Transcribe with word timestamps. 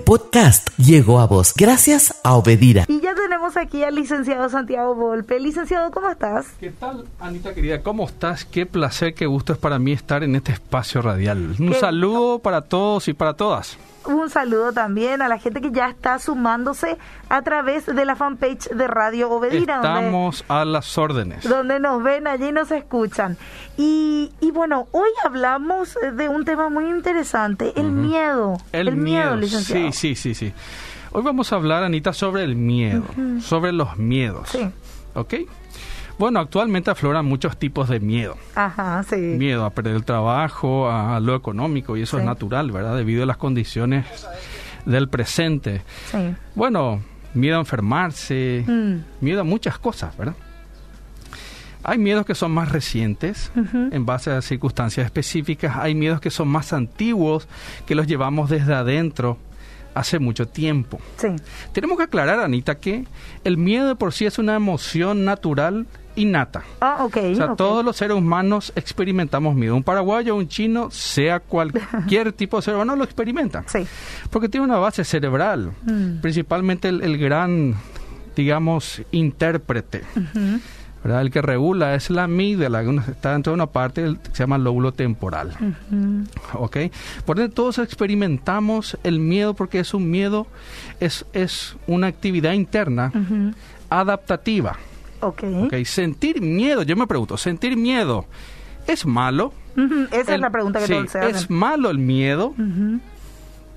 podcast 0.00 0.68
llegó 0.76 1.20
a 1.20 1.26
vos 1.26 1.52
gracias 1.56 2.14
a 2.22 2.34
Obedira. 2.34 2.84
Y 2.88 3.00
tenemos 3.20 3.56
aquí 3.56 3.84
al 3.84 3.94
licenciado 3.94 4.48
Santiago 4.48 4.94
Volpe. 4.94 5.38
Licenciado, 5.38 5.90
¿cómo 5.90 6.08
estás? 6.10 6.48
¿Qué 6.58 6.70
tal, 6.70 7.04
Anita 7.20 7.54
querida? 7.54 7.82
¿Cómo 7.82 8.06
estás? 8.06 8.44
Qué 8.44 8.66
placer, 8.66 9.14
qué 9.14 9.26
gusto 9.26 9.52
es 9.52 9.58
para 9.58 9.78
mí 9.78 9.92
estar 9.92 10.24
en 10.24 10.36
este 10.36 10.52
espacio 10.52 11.02
radial. 11.02 11.54
Un 11.58 11.74
saludo 11.74 12.38
para 12.38 12.62
todos 12.62 13.08
y 13.08 13.14
para 13.14 13.34
todas. 13.34 13.78
Un 14.06 14.30
saludo 14.30 14.72
también 14.72 15.20
a 15.20 15.28
la 15.28 15.38
gente 15.38 15.60
que 15.60 15.70
ya 15.70 15.88
está 15.88 16.18
sumándose 16.18 16.96
a 17.28 17.42
través 17.42 17.84
de 17.84 18.04
la 18.06 18.16
fanpage 18.16 18.70
de 18.70 18.86
Radio 18.86 19.30
Obedira. 19.30 19.76
Estamos 19.76 20.42
a 20.48 20.64
las 20.64 20.96
órdenes. 20.96 21.46
Donde 21.46 21.78
nos 21.80 22.02
ven, 22.02 22.26
allí 22.26 22.50
nos 22.50 22.70
escuchan. 22.70 23.36
Y, 23.76 24.32
y 24.40 24.50
bueno, 24.52 24.88
hoy 24.92 25.10
hablamos 25.22 25.98
de 26.14 26.28
un 26.28 26.46
tema 26.46 26.70
muy 26.70 26.88
interesante, 26.88 27.74
el 27.76 27.92
miedo. 27.92 28.56
El, 28.72 28.96
miedo, 28.96 29.36
licenciado. 29.36 29.92
Sí, 29.92 30.14
sí, 30.14 30.34
sí, 30.34 30.34
sí. 30.34 30.54
Hoy 31.12 31.22
vamos 31.22 31.52
a 31.52 31.56
hablar, 31.56 31.82
Anita, 31.82 32.12
sobre 32.12 32.44
el 32.44 32.54
miedo, 32.54 33.02
sobre 33.40 33.72
los 33.72 33.96
miedos. 33.96 34.48
Sí. 34.50 34.60
¿Ok? 35.14 35.34
Bueno, 36.18 36.38
actualmente 36.38 36.90
afloran 36.90 37.26
muchos 37.26 37.56
tipos 37.56 37.88
de 37.88 37.98
miedo. 37.98 38.36
Ajá, 38.54 39.02
sí. 39.02 39.16
Miedo 39.16 39.64
a 39.64 39.70
perder 39.70 39.96
el 39.96 40.04
trabajo, 40.04 40.88
a 40.88 41.18
lo 41.18 41.34
económico, 41.34 41.96
y 41.96 42.02
eso 42.02 42.18
es 42.18 42.24
natural, 42.24 42.70
¿verdad? 42.70 42.96
Debido 42.96 43.24
a 43.24 43.26
las 43.26 43.38
condiciones 43.38 44.06
del 44.86 45.08
presente. 45.08 45.82
Sí. 46.12 46.18
Bueno, 46.54 47.00
miedo 47.34 47.56
a 47.56 47.60
enfermarse, 47.60 48.64
mm. 48.64 49.24
miedo 49.24 49.40
a 49.40 49.44
muchas 49.44 49.78
cosas, 49.78 50.16
¿verdad? 50.16 50.36
Hay 51.82 51.98
miedos 51.98 52.24
que 52.24 52.36
son 52.36 52.52
más 52.52 52.70
recientes 52.70 53.50
en 53.56 54.04
base 54.04 54.30
a 54.30 54.42
circunstancias 54.42 55.06
específicas, 55.06 55.76
hay 55.76 55.94
miedos 55.94 56.20
que 56.20 56.30
son 56.30 56.46
más 56.46 56.74
antiguos, 56.74 57.48
que 57.86 57.94
los 57.94 58.06
llevamos 58.06 58.50
desde 58.50 58.74
adentro 58.74 59.38
hace 60.00 60.18
mucho 60.18 60.46
tiempo. 60.46 60.98
Sí. 61.16 61.28
Tenemos 61.72 61.98
que 61.98 62.04
aclarar, 62.04 62.40
Anita, 62.40 62.76
que 62.76 63.04
el 63.44 63.56
miedo 63.56 63.88
de 63.88 63.94
por 63.94 64.12
sí 64.12 64.26
es 64.26 64.38
una 64.38 64.56
emoción 64.56 65.24
natural 65.24 65.86
innata. 66.16 66.62
Ah, 66.80 67.04
ok. 67.04 67.16
O 67.32 67.34
sea, 67.34 67.56
todos 67.56 67.84
los 67.84 67.96
seres 67.96 68.16
humanos 68.16 68.72
experimentamos 68.76 69.54
miedo. 69.54 69.76
Un 69.76 69.82
paraguayo, 69.82 70.34
un 70.34 70.48
chino, 70.48 70.90
sea 70.90 71.40
cualquier 71.40 72.32
tipo 72.36 72.56
de 72.56 72.62
ser 72.62 72.74
humano, 72.74 72.96
lo 72.96 73.04
experimenta. 73.04 73.64
Sí. 73.66 73.86
Porque 74.30 74.48
tiene 74.48 74.66
una 74.66 74.78
base 74.78 75.04
cerebral. 75.04 75.72
Mm. 75.82 76.20
Principalmente 76.20 76.88
el, 76.88 77.18
gran, 77.18 77.74
digamos, 78.34 79.02
intérprete. 79.12 80.02
¿Verdad? 81.02 81.22
El 81.22 81.30
que 81.30 81.42
regula 81.42 81.94
es 81.94 82.10
la 82.10 82.24
amígdala, 82.24 82.82
está 83.08 83.32
dentro 83.32 83.52
de 83.52 83.54
una 83.54 83.66
parte 83.66 84.02
que 84.22 84.30
se 84.32 84.42
llama 84.42 84.58
lóbulo 84.58 84.92
temporal. 84.92 85.56
¿Ok? 86.54 86.76
Por 87.24 87.40
ende, 87.40 87.54
todos 87.54 87.78
experimentamos 87.78 88.98
el 89.02 89.18
miedo 89.18 89.54
porque 89.54 89.80
es 89.80 89.94
un 89.94 90.10
miedo, 90.10 90.46
es, 91.00 91.24
es 91.32 91.76
una 91.86 92.08
actividad 92.08 92.52
interna 92.52 93.12
adaptativa. 93.88 94.76
Okay. 95.20 95.84
Sentir 95.84 96.40
miedo, 96.40 96.82
yo 96.82 96.96
me 96.96 97.06
pregunto, 97.06 97.36
¿sentir 97.36 97.76
miedo 97.76 98.24
es 98.86 99.04
malo? 99.04 99.52
Esa 100.10 100.34
es 100.34 100.40
la 100.40 100.50
pregunta 100.50 100.80
que 100.80 100.86
sí, 100.86 100.92
todos 100.92 101.10
se 101.10 101.28
¿Es 101.28 101.50
malo 101.50 101.90
el 101.90 101.98
miedo? 101.98 102.54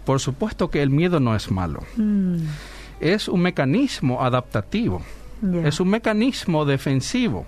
Por 0.06 0.20
supuesto 0.20 0.70
que 0.70 0.82
el 0.82 0.90
miedo 0.90 1.20
no 1.20 1.36
es 1.36 1.52
malo. 1.52 1.84
Mm. 1.96 2.38
Es 3.00 3.28
un 3.28 3.42
mecanismo 3.42 4.24
adaptativo. 4.24 5.02
Es 5.63 5.80
un 5.80 5.89
mecanismo 5.89 6.66
defensivo. 6.66 7.45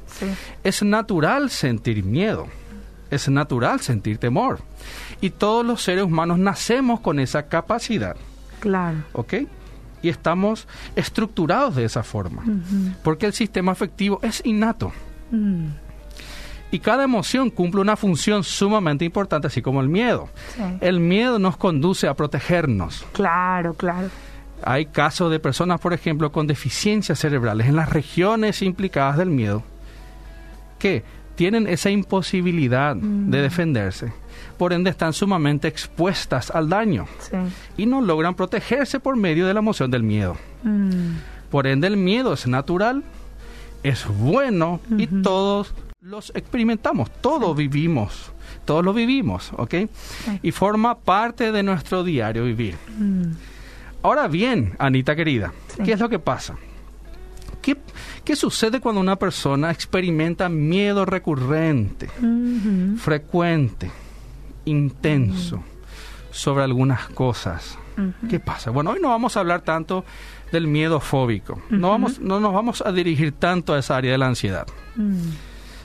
Es 0.64 0.84
natural 0.84 1.50
sentir 1.50 2.04
miedo. 2.04 2.48
Es 3.10 3.30
natural 3.30 3.80
sentir 3.80 4.18
temor. 4.18 4.60
Y 5.22 5.30
todos 5.30 5.66
los 5.66 5.82
seres 5.82 6.04
humanos 6.04 6.38
nacemos 6.38 7.00
con 7.00 7.20
esa 7.20 7.48
capacidad. 7.48 8.16
Claro. 8.60 8.98
¿Ok? 9.14 9.34
y 10.06 10.10
estamos 10.10 10.68
estructurados 10.96 11.76
de 11.76 11.86
esa 11.86 12.04
forma, 12.04 12.44
porque 13.04 13.26
el 13.26 13.34
sistema 13.34 13.72
afectivo 13.72 14.20
es 14.22 14.40
innato. 14.46 14.92
Mm. 15.32 15.66
Y 16.70 16.80
cada 16.80 17.04
emoción 17.04 17.50
cumple 17.50 17.82
una 17.82 17.96
función 17.96 18.44
sumamente 18.44 19.04
importante, 19.06 19.48
así 19.48 19.62
como 19.62 19.82
el 19.82 19.90
miedo. 19.90 20.30
El 20.82 21.00
miedo 21.00 21.40
nos 21.40 21.58
conduce 21.58 22.08
a 22.08 22.14
protegernos. 22.14 23.06
Claro, 23.14 23.74
claro. 23.74 24.10
Hay 24.66 24.88
casos 24.88 25.32
de 25.32 25.40
personas, 25.40 25.80
por 25.80 25.94
ejemplo, 25.94 26.32
con 26.32 26.48
deficiencias 26.48 27.20
cerebrales 27.20 27.68
en 27.68 27.76
las 27.76 27.90
regiones 27.90 28.62
implicadas 28.62 29.18
del 29.18 29.30
miedo, 29.30 29.64
que 30.80 31.04
tienen 31.36 31.68
esa 31.68 31.90
imposibilidad 31.90 32.96
de 32.96 33.42
defenderse 33.42 34.12
por 34.58 34.74
ende 34.74 34.90
están 34.90 35.14
sumamente 35.14 35.68
expuestas 35.68 36.52
al 36.52 36.70
daño 36.70 37.06
y 37.78 37.86
no 37.86 38.02
logran 38.02 38.36
protegerse 38.36 39.00
por 39.00 39.16
medio 39.16 39.48
de 39.48 39.54
la 39.54 39.60
emoción 39.60 39.92
del 39.92 40.04
miedo. 40.04 40.38
Mm. 40.64 41.18
Por 41.50 41.68
ende 41.68 41.88
el 41.88 41.98
miedo 41.98 42.34
es 42.34 42.48
natural, 42.48 43.04
es 43.84 44.06
bueno 44.08 44.80
y 44.98 45.08
todos 45.08 45.74
los 46.02 46.32
experimentamos, 46.36 47.10
todos 47.22 47.56
vivimos, 47.56 48.32
todos 48.66 48.84
lo 48.84 48.94
vivimos, 48.94 49.52
¿ok? 49.58 49.76
Y 50.42 50.52
forma 50.52 50.98
parte 50.98 51.52
de 51.52 51.64
nuestro 51.64 52.04
diario 52.04 52.46
vivir. 52.46 52.76
Mm. 52.98 53.32
Ahora 54.06 54.28
bien, 54.28 54.76
Anita 54.78 55.16
querida, 55.16 55.52
¿qué 55.84 55.94
es 55.94 56.00
lo 56.00 56.08
que 56.10 56.20
pasa? 56.20 56.56
¿Qué, 57.60 57.76
¿Qué, 58.24 58.36
sucede 58.36 58.80
cuando 58.80 59.02
una 59.02 59.16
persona 59.16 59.72
experimenta 59.72 60.48
miedo 60.48 61.06
recurrente, 61.06 62.08
frecuente? 62.98 63.90
intenso 64.66 65.64
sobre 66.30 66.64
algunas 66.64 67.08
cosas. 67.08 67.80
¿Qué 68.30 68.40
pasa? 68.40 68.70
Bueno, 68.70 68.92
hoy 68.92 69.00
no 69.02 69.10
vamos 69.10 69.38
a 69.38 69.40
hablar 69.40 69.62
tanto 69.62 70.06
del 70.52 70.68
miedo 70.68 71.00
fóbico. 71.00 71.60
no, 71.72 71.90
vamos, 71.90 72.20
no 72.20 72.40
nos 72.40 72.54
vamos 72.54 72.84
a 72.86 72.92
dirigir 72.92 73.32
tanto 73.32 73.74
a 73.74 73.80
esa 73.80 73.98
área 73.98 74.12
de 74.12 74.20
la 74.20 74.28
ansiedad. 74.28 74.68
Mm. 74.98 75.32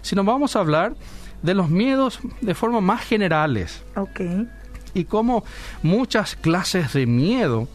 Sino 0.02 0.24
vamos 0.24 0.56
a 0.56 0.58
hablar 0.58 0.94
de 1.40 1.54
los 1.54 1.70
miedos 1.70 2.20
de 2.42 2.54
forma 2.54 2.82
más 2.82 3.00
generales. 3.00 3.82
Okay. 3.96 4.46
Y 4.92 5.04
cómo 5.04 5.42
muchas 5.82 6.36
clases 6.36 6.92
de 6.92 7.06
miedo 7.06 7.66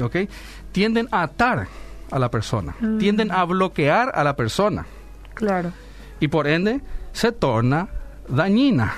¿okay? 0.00 0.28
tienden 0.72 1.08
a 1.10 1.22
atar 1.22 1.68
a 2.10 2.18
la 2.18 2.30
persona, 2.30 2.74
mm. 2.80 2.98
tienden 2.98 3.30
a 3.32 3.44
bloquear 3.44 4.12
a 4.14 4.24
la 4.24 4.36
persona. 4.36 4.86
Claro. 5.34 5.72
Y 6.20 6.28
por 6.28 6.46
ende 6.46 6.80
se 7.12 7.32
torna 7.32 7.88
dañina 8.28 8.94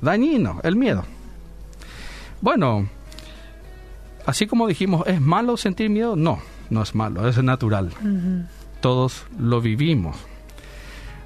dañino, 0.00 0.60
el 0.62 0.76
miedo. 0.76 1.04
Bueno, 2.40 2.88
así 4.26 4.46
como 4.46 4.66
dijimos, 4.66 5.06
¿es 5.06 5.20
malo 5.20 5.56
sentir 5.56 5.90
miedo? 5.90 6.16
No, 6.16 6.40
no 6.70 6.82
es 6.82 6.94
malo, 6.94 7.28
es 7.28 7.42
natural. 7.42 7.90
Todos 8.80 9.24
lo 9.38 9.60
vivimos. 9.60 10.16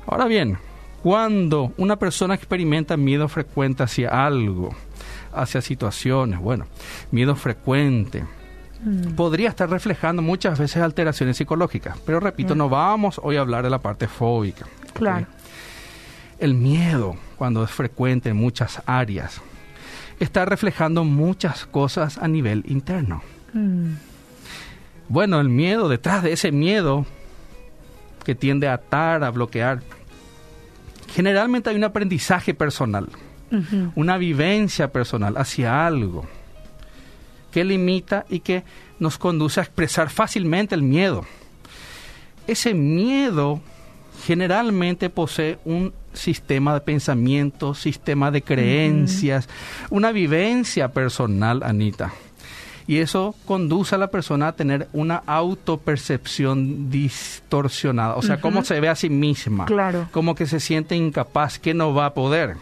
Ahora 0.07 0.27
bien, 0.27 0.59
cuando 1.03 1.73
una 1.77 1.97
persona 1.97 2.35
experimenta 2.35 2.97
miedo 2.97 3.29
frecuente 3.29 3.83
hacia 3.83 4.27
algo, 4.27 4.75
hacia 5.33 5.61
situaciones, 5.61 6.41
bueno, 6.41 6.67
miedo 7.11 7.37
frecuente, 7.37 8.25
mm. 8.85 9.15
podría 9.15 9.49
estar 9.49 9.69
reflejando 9.69 10.23
muchas 10.23 10.59
veces 10.59 10.83
alteraciones 10.83 11.37
psicológicas. 11.37 11.99
Pero 12.05 12.21
repito, 12.21 12.55
no 12.55 12.69
vamos 12.69 13.21
hoy 13.23 13.37
a 13.37 13.41
hablar 13.41 13.65
de 13.65 13.71
la 13.71 13.79
parte 13.79 14.07
fóbica. 14.07 14.67
Claro. 14.93 15.27
El 16.39 16.55
miedo, 16.55 17.17
cuando 17.37 17.65
es 17.65 17.71
frecuente 17.71 18.31
en 18.31 18.37
muchas 18.37 18.83
áreas, 18.87 19.41
está 20.21 20.45
reflejando 20.45 21.05
muchas 21.05 21.67
cosas 21.67 22.19
a 22.19 22.29
nivel 22.29 22.65
interno. 22.67 23.23
Mm. 23.53 23.95
Bueno, 25.09 25.41
el 25.41 25.49
miedo, 25.49 25.89
detrás 25.89 26.23
de 26.23 26.33
ese 26.33 26.51
miedo 26.51 27.07
que 28.25 28.35
tiende 28.35 28.69
a 28.69 28.75
atar, 28.75 29.23
a 29.23 29.31
bloquear, 29.31 29.83
generalmente 31.09 31.71
hay 31.71 31.77
un 31.77 31.85
aprendizaje 31.85 32.55
personal, 32.55 33.09
una 33.95 34.17
vivencia 34.19 34.91
personal 34.91 35.37
hacia 35.37 35.87
algo 35.87 36.27
que 37.55 37.63
limita 37.63 38.27
y 38.29 38.41
que 38.41 38.65
nos 38.99 39.17
conduce 39.17 39.61
a 39.61 39.63
expresar 39.63 40.11
fácilmente 40.11 40.75
el 40.75 40.83
miedo. 40.83 41.25
Ese 42.49 42.75
miedo 42.75 43.61
generalmente 44.27 45.09
posee 45.09 45.59
un 45.65 45.95
sistema 46.13 46.75
de 46.75 46.81
pensamiento, 46.81 47.75
sistema 47.75 48.33
de 48.33 48.43
creencias, 48.43 49.49
una 49.91 50.11
vivencia 50.11 50.89
personal, 50.89 51.63
Anita. 51.63 52.13
Y 52.89 52.99
eso 52.99 53.37
conduce 53.45 53.95
a 53.95 53.99
la 53.99 54.09
persona 54.09 54.49
a 54.49 54.57
tener 54.57 54.89
una 54.93 55.23
autopercepción 55.25 56.91
distorsionada, 56.91 58.17
o 58.17 58.23
sea, 58.23 58.41
cómo 58.41 58.65
se 58.65 58.81
ve 58.81 58.89
a 58.89 58.97
sí 58.97 59.09
misma, 59.09 59.67
claro. 59.67 60.09
como 60.11 60.35
que 60.35 60.47
se 60.47 60.59
siente 60.59 60.97
incapaz, 60.97 61.61
que 61.61 61.73
no 61.73 61.95
va 61.95 62.07
a 62.07 62.15
poder. 62.15 62.57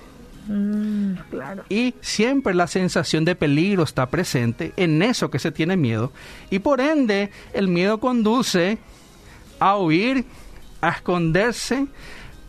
Mm, 0.47 1.15
y 1.69 1.95
siempre 2.01 2.55
la 2.55 2.67
sensación 2.67 3.25
de 3.25 3.35
peligro 3.37 3.85
está 3.85 4.09
presente 4.11 4.73
en 4.77 5.03
eso 5.03 5.31
que 5.31 5.39
se 5.39 5.53
tiene 5.53 5.77
miedo. 5.77 6.13
Y 6.51 6.59
por 6.59 6.81
ende, 6.81 7.31
el 7.53 7.69
miedo 7.69 7.99
conduce 7.99 8.79
a 9.61 9.77
huir, 9.77 10.25
a 10.81 10.91
esconderse, 10.91 11.87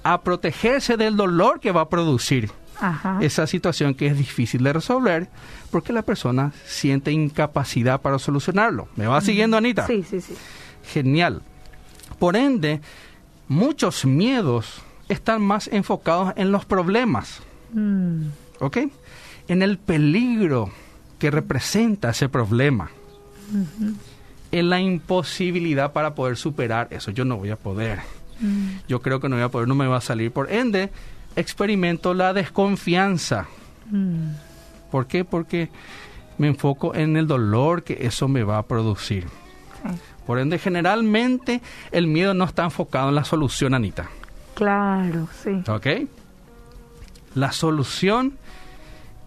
a 0.03 0.21
protegerse 0.21 0.97
del 0.97 1.15
dolor 1.15 1.59
que 1.59 1.71
va 1.71 1.81
a 1.81 1.89
producir 1.89 2.51
Ajá. 2.79 3.19
esa 3.21 3.47
situación 3.47 3.93
que 3.93 4.07
es 4.07 4.17
difícil 4.17 4.63
de 4.63 4.73
resolver 4.73 5.29
porque 5.71 5.93
la 5.93 6.01
persona 6.01 6.51
siente 6.65 7.11
incapacidad 7.11 8.01
para 8.01 8.19
solucionarlo. 8.19 8.87
¿Me 8.95 9.07
va 9.07 9.21
siguiendo, 9.21 9.57
Anita? 9.57 9.87
Sí, 9.87 10.03
sí, 10.03 10.21
sí. 10.21 10.33
Genial. 10.83 11.41
Por 12.19 12.35
ende, 12.35 12.81
muchos 13.47 14.05
miedos 14.05 14.81
están 15.09 15.41
más 15.41 15.67
enfocados 15.67 16.33
en 16.35 16.51
los 16.51 16.65
problemas, 16.65 17.41
Mm, 17.73 18.27
¿ok? 18.59 18.77
En 19.47 19.61
el 19.61 19.77
peligro 19.77 20.69
que 21.19 21.31
representa 21.31 22.09
ese 22.11 22.29
problema. 22.29 22.89
En 24.51 24.69
la 24.69 24.79
imposibilidad 24.79 25.93
para 25.93 26.15
poder 26.15 26.37
superar 26.37 26.87
eso. 26.91 27.11
Yo 27.11 27.25
no 27.25 27.37
voy 27.37 27.49
a 27.49 27.55
poder. 27.55 27.99
mm, 28.39 28.67
Yo 28.87 29.01
creo 29.01 29.19
que 29.19 29.29
no 29.29 29.35
voy 29.35 29.43
a 29.43 29.49
poder, 29.49 29.67
no 29.67 29.75
me 29.75 29.87
va 29.87 29.97
a 29.97 30.01
salir. 30.01 30.31
Por 30.31 30.51
ende, 30.51 30.91
experimento 31.35 32.13
la 32.13 32.33
desconfianza. 32.33 33.47
mm. 33.91 34.29
¿Por 34.91 35.07
qué? 35.07 35.25
Porque 35.25 35.69
me 36.37 36.47
enfoco 36.47 36.93
en 36.93 37.17
el 37.17 37.25
dolor 37.25 37.83
que 37.83 37.97
eso 38.05 38.27
me 38.27 38.43
va 38.43 38.59
a 38.59 38.63
producir. 38.63 39.25
Por 40.27 40.37
ende, 40.39 40.59
generalmente 40.59 41.61
el 41.91 42.05
miedo 42.07 42.33
no 42.35 42.45
está 42.45 42.63
enfocado 42.63 43.09
en 43.09 43.15
la 43.15 43.23
solución, 43.23 43.73
Anita. 43.73 44.07
Claro, 44.53 45.27
sí. 45.43 45.63
¿Ok? 45.67 45.87
La 47.35 47.51
solución 47.51 48.37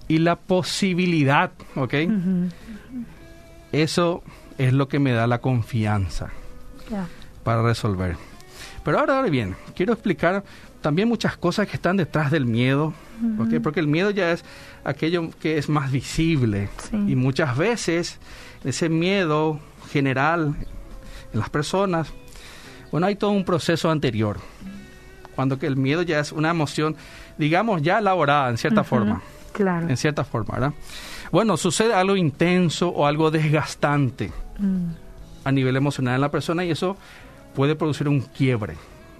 y 0.08 0.18
la 0.18 0.36
posibilidad, 0.36 1.50
¿ok? 1.74 1.94
Eso 3.72 4.22
es 4.58 4.72
lo 4.72 4.88
que 4.88 4.98
me 4.98 5.12
da 5.12 5.26
la 5.26 5.40
confianza 5.40 6.30
para 7.42 7.62
resolver. 7.62 8.16
Pero 8.84 9.00
ahora, 9.00 9.16
ahora 9.16 9.28
bien, 9.28 9.56
quiero 9.74 9.92
explicar 9.92 10.44
también 10.80 11.08
muchas 11.08 11.36
cosas 11.36 11.66
que 11.66 11.74
están 11.74 11.96
detrás 11.96 12.30
del 12.30 12.46
miedo, 12.46 12.94
¿ok? 13.40 13.60
Porque 13.62 13.80
el 13.80 13.88
miedo 13.88 14.10
ya 14.10 14.30
es 14.30 14.44
aquello 14.84 15.30
que 15.40 15.58
es 15.58 15.68
más 15.68 15.90
visible. 15.90 16.68
Sí. 16.78 16.96
Y 17.08 17.16
muchas 17.16 17.56
veces 17.56 18.18
ese 18.64 18.88
miedo 18.88 19.58
general 19.90 20.54
en 21.32 21.40
las 21.40 21.50
personas, 21.50 22.12
bueno, 22.92 23.08
hay 23.08 23.16
todo 23.16 23.30
un 23.30 23.44
proceso 23.44 23.90
anterior. 23.90 24.38
Cuando 25.34 25.58
que 25.58 25.66
el 25.66 25.76
miedo 25.76 26.02
ya 26.02 26.20
es 26.20 26.32
una 26.32 26.50
emoción, 26.50 26.96
digamos, 27.38 27.82
ya 27.82 27.98
elaborada 27.98 28.50
en 28.50 28.58
cierta 28.58 28.84
forma. 28.84 29.20
Claro. 29.52 29.88
En 29.88 29.96
cierta 29.96 30.24
forma, 30.24 30.54
¿verdad? 30.54 30.72
Bueno, 31.32 31.56
sucede 31.56 31.94
algo 31.94 32.16
intenso 32.16 32.88
o 32.88 33.06
algo 33.06 33.30
desgastante 33.30 34.32
Mm, 34.58 34.88
a 35.44 35.52
nivel 35.52 35.76
emocional 35.76 36.14
en 36.14 36.20
la 36.20 36.30
persona 36.30 36.64
y 36.64 36.70
eso 36.70 36.96
puede 37.54 37.76
producir 37.76 38.08
un 38.08 38.20
quiebre. 38.20 38.74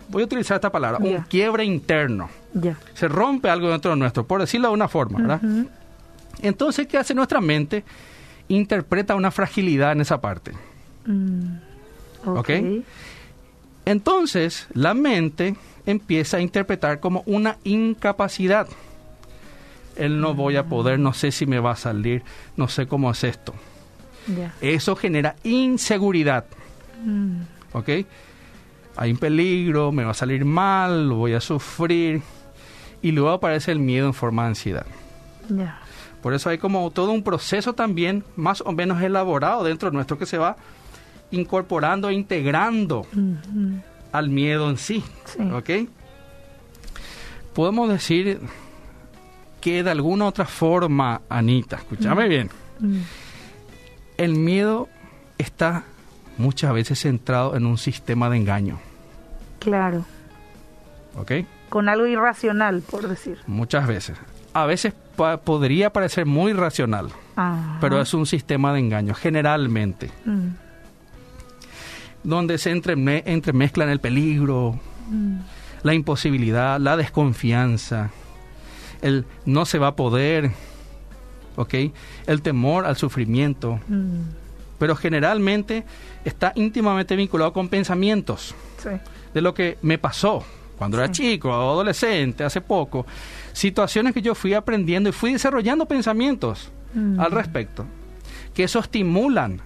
Voy 0.09 0.23
a 0.23 0.25
utilizar 0.25 0.57
esta 0.57 0.71
palabra, 0.71 0.99
un 0.99 1.23
quiebre 1.23 1.65
interno. 1.65 2.29
Ya. 2.55 2.77
Se 2.95 3.09
rompe 3.09 3.51
algo 3.51 3.69
dentro 3.71 3.91
de 3.91 3.97
nuestro, 3.97 4.27
por 4.27 4.41
decirlo 4.41 4.69
de 4.69 4.75
una 4.75 4.89
forma, 4.89 5.19
¿verdad? 5.19 5.41
Entonces, 6.43 6.87
¿qué 6.87 6.99
hace 6.99 7.15
nuestra 7.15 7.41
mente? 7.41 7.85
Interpreta 8.49 9.15
una 9.15 9.31
fragilidad 9.31 9.93
en 9.93 10.01
esa 10.01 10.21
parte. 10.21 10.53
mm. 11.07 11.57
Ok. 12.25 12.51
Entonces, 13.85 14.67
la 14.73 14.95
mente 14.95 15.55
empieza 15.87 16.37
a 16.37 16.41
interpretar 16.41 17.01
como 17.01 17.23
una 17.27 17.57
incapacidad. 17.65 18.67
El 19.97 20.21
no 20.21 20.35
voy 20.35 20.57
a 20.57 20.65
poder, 20.67 20.99
no 20.99 21.15
sé 21.15 21.33
si 21.33 21.47
me 21.47 21.59
va 21.59 21.71
a 21.73 21.77
salir, 21.77 22.23
no 22.57 22.69
sé 22.69 22.87
cómo 22.87 23.11
es 23.11 23.25
esto. 23.25 23.55
Ya. 24.37 24.53
Eso 24.61 24.97
genera 24.97 25.37
inseguridad, 25.45 26.45
Mm, 27.05 27.43
¿ok? 27.75 27.89
Hay 28.97 29.11
un 29.13 29.19
peligro, 29.19 29.93
me 29.93 30.03
va 30.05 30.13
a 30.13 30.15
salir 30.15 30.45
mal, 30.47 31.09
lo 31.11 31.17
voy 31.17 31.35
a 31.35 31.41
sufrir. 31.43 32.23
Y 33.03 33.13
luego 33.13 33.31
aparece 33.31 33.71
el 33.71 33.79
miedo 33.79 34.07
en 34.07 34.15
forma 34.15 34.43
de 34.45 34.49
ansiedad. 34.49 34.87
ya. 35.51 35.79
Por 36.23 36.33
eso 36.35 36.49
hay 36.51 36.59
como 36.59 36.91
todo 36.91 37.13
un 37.13 37.23
proceso 37.23 37.75
también 37.75 38.25
más 38.35 38.63
o 38.63 38.73
menos 38.73 39.01
elaborado 39.03 39.63
dentro 39.63 39.91
nuestro 39.93 40.19
que 40.19 40.27
se 40.27 40.39
va 40.39 40.57
incorporando 41.31 42.09
e 42.09 42.15
integrando 42.15 43.01
Ujú, 43.13 43.81
al 44.19 44.29
miedo 44.31 44.69
en 44.71 44.77
sí. 44.79 45.05
Sí. 45.25 45.43
¿Ok? 45.53 45.89
Podemos 47.55 47.89
decir 47.89 48.41
que 49.61 49.83
de 49.83 49.91
alguna 49.91 50.27
otra 50.27 50.45
forma, 50.45 51.23
Anita, 51.29 51.77
escúchame 51.77 52.29
bien, 52.29 52.51
mm, 52.81 52.99
el 54.19 54.35
miedo 54.35 54.89
está 55.39 55.85
muchas 56.39 56.73
veces 56.75 57.01
centrado 57.01 57.57
en 57.57 57.65
un 57.67 57.79
sistema 57.79 58.29
de 58.31 58.37
engaño. 58.37 58.79
Claro. 59.59 60.05
¿Ok? 61.17 61.33
Con 61.71 61.89
algo 61.89 62.07
irracional, 62.07 62.83
por 62.83 63.09
decir. 63.09 63.39
Muchas 63.47 63.87
veces. 63.87 64.17
A 64.53 64.67
veces 64.67 64.95
pa- 65.17 65.39
podría 65.39 65.93
parecer 65.93 66.27
muy 66.27 66.53
racional, 66.53 67.09
Ajá. 67.37 67.79
pero 67.81 68.01
es 68.01 68.13
un 68.15 68.27
sistema 68.27 68.73
de 68.73 68.81
engaño, 68.81 69.15
generalmente. 69.15 70.11
Mm, 70.27 70.49
donde 72.27 72.59
se 72.59 72.75
entreme- 72.75 73.23
entremezclan 73.25 73.89
el 73.89 74.01
peligro, 74.01 74.79
mm, 75.09 75.37
la 75.83 75.95
imposibilidad, 75.95 76.81
la 76.81 76.97
desconfianza, 76.97 78.11
el 79.03 79.25
no 79.45 79.65
se 79.65 79.79
va 79.79 79.89
a 79.89 79.97
poder, 79.97 80.51
¿ok? 81.57 81.75
El 82.27 82.43
temor 82.43 82.85
al 82.85 82.97
sufrimiento, 82.97 83.79
mm, 83.89 84.21
pero 84.79 84.97
generalmente 84.97 85.85
está 86.25 86.53
íntimamente 86.57 87.15
vinculado 87.17 87.53
con 87.53 87.69
pensamientos 87.69 88.55
sí. 88.83 88.91
de 89.33 89.41
lo 89.41 89.55
que 89.55 89.79
me 89.83 89.97
pasó 89.99 90.45
cuando 90.77 90.99
era 90.99 91.11
chico, 91.11 91.53
adolescente, 91.55 92.45
hace 92.45 92.61
poco, 92.61 93.07
situaciones 93.53 94.13
que 94.13 94.21
yo 94.21 94.35
fui 94.35 94.53
aprendiendo 94.53 95.09
y 95.09 95.13
fui 95.13 95.33
desarrollando 95.33 95.87
pensamientos 95.87 96.71
Mm. 96.95 97.21
al 97.21 97.31
respecto, 97.31 97.85
que 98.55 98.65
eso 98.65 98.79
estimulan 98.79 99.61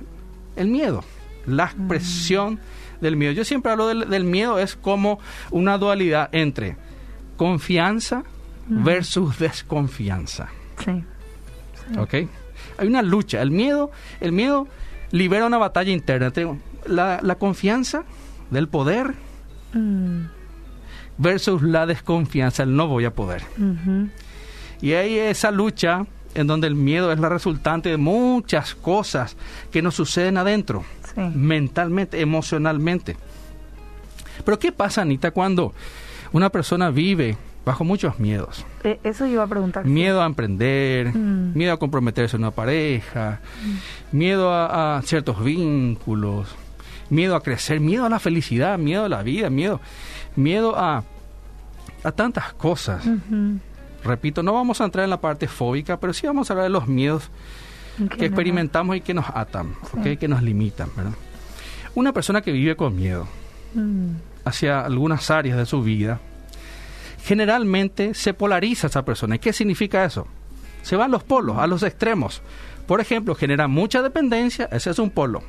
el 0.57 0.67
miedo, 0.69 1.05
la 1.47 1.65
expresión 1.65 2.61
del 3.01 3.17
miedo. 3.17 3.33
Yo 3.33 3.45
siempre 3.45 3.73
hablo 3.73 3.89
del, 3.89 4.09
del 4.09 4.25
miedo, 4.25 4.59
es 4.59 4.77
como 4.77 5.19
una 5.51 5.79
dualidad 5.79 6.29
entre 6.33 6.77
confianza 7.37 8.25
versus 8.69 9.39
desconfianza. 9.39 10.49
Sí. 10.85 11.05
¿Ok? 11.99 12.15
Hay 12.79 12.87
una 12.87 13.03
lucha. 13.03 13.43
El 13.43 13.51
miedo, 13.51 13.91
el 14.21 14.33
miedo 14.33 14.69
libera 15.11 15.47
una 15.47 15.59
batalla 15.59 15.91
interna. 15.91 16.33
La, 16.87 17.21
la 17.23 17.35
confianza 17.37 18.05
del 18.51 18.69
poder 18.69 19.15
Mm, 19.73 20.25
versus 21.19 21.63
la 21.63 21.87
desconfianza, 21.87 22.63
el 22.63 22.75
no 22.75 22.89
voy 22.89 23.05
a 23.05 23.15
poder. 23.15 23.43
Y 24.81 24.93
hay 24.93 25.19
esa 25.19 25.51
lucha 25.51 26.07
en 26.35 26.47
donde 26.47 26.67
el 26.67 26.75
miedo 26.75 27.13
es 27.13 27.19
la 27.19 27.29
resultante 27.29 27.91
de 27.91 27.97
muchas 27.97 28.75
cosas 28.75 29.37
que 29.71 29.83
nos 29.83 29.95
suceden 29.95 30.39
adentro, 30.39 30.85
Sí. 31.15 31.21
mentalmente, 31.35 32.21
emocionalmente. 32.21 33.17
Pero 34.45 34.59
¿qué 34.59 34.73
pasa, 34.73 35.03
Anita, 35.03 35.31
cuando 35.33 35.75
una 36.33 36.49
persona 36.51 36.91
vive 36.91 37.37
bajo 37.65 37.85
muchos 37.85 38.19
miedos? 38.19 38.65
Eh, 38.85 38.99
eso 39.05 39.27
iba 39.27 39.43
a 39.43 39.47
preguntar. 39.47 39.85
Miedo 39.85 40.23
a 40.23 40.27
emprender, 40.27 41.15
Mm. 41.15 41.53
miedo 41.55 41.73
a 41.73 41.79
comprometerse 41.79 42.37
en 42.37 42.43
una 42.43 42.51
pareja, 42.53 43.41
miedo 44.13 44.51
a, 44.53 44.97
a 44.99 45.03
ciertos 45.03 45.43
vínculos, 45.45 46.49
miedo 47.11 47.37
a 47.37 47.43
crecer, 47.43 47.81
miedo 47.81 48.05
a 48.07 48.09
la 48.09 48.19
felicidad, 48.19 48.79
miedo 48.79 49.05
a 49.05 49.09
la 49.09 49.23
vida, 49.23 49.51
miedo, 49.51 49.81
miedo 50.37 50.75
a, 50.79 51.05
a 52.03 52.13
tantas 52.13 52.53
cosas. 52.55 53.05
Repito, 54.03 54.43
no 54.43 54.55
vamos 54.55 54.81
a 54.81 54.85
entrar 54.85 55.05
en 55.05 55.11
la 55.11 55.21
parte 55.21 55.47
fóbica, 55.47 56.01
pero 56.01 56.15
sí 56.15 56.27
vamos 56.27 56.49
a 56.49 56.55
hablar 56.55 56.65
de 56.65 56.71
los 56.71 56.89
miedos 56.89 57.31
que 58.09 58.27
experimentamos 58.27 58.97
y 58.97 59.01
que 59.01 59.15
nos 59.15 59.27
atan, 59.35 59.75
que 60.03 60.29
nos 60.29 60.43
limitan. 60.43 60.89
¿verdad? 60.97 61.13
Una 61.95 62.13
persona 62.13 62.41
que 62.41 62.53
vive 62.53 62.77
con 62.77 62.97
miedo 62.97 63.27
Mm, 63.75 64.15
hacia 64.45 64.81
algunas 64.81 65.31
áreas 65.31 65.57
de 65.57 65.67
su 65.67 65.83
vida, 65.83 66.21
generalmente 67.23 68.15
se 68.15 68.35
polariza 68.35 68.89
esa 68.89 69.05
persona. 69.05 69.37
¿Y 69.37 69.39
qué 69.39 69.53
significa 69.53 70.05
eso? 70.05 70.27
Se 70.83 70.97
van 70.97 71.11
los 71.11 71.23
polos, 71.23 71.59
a 71.59 71.67
los 71.67 71.83
extremos. 71.83 72.43
Por 72.91 73.01
ejemplo, 73.01 73.37
genera 73.37 73.69
mucha 73.69 74.03
dependencia, 74.03 74.69
ese 74.73 74.91
es 74.91 74.99
un 74.99 75.11
polo. 75.11 75.45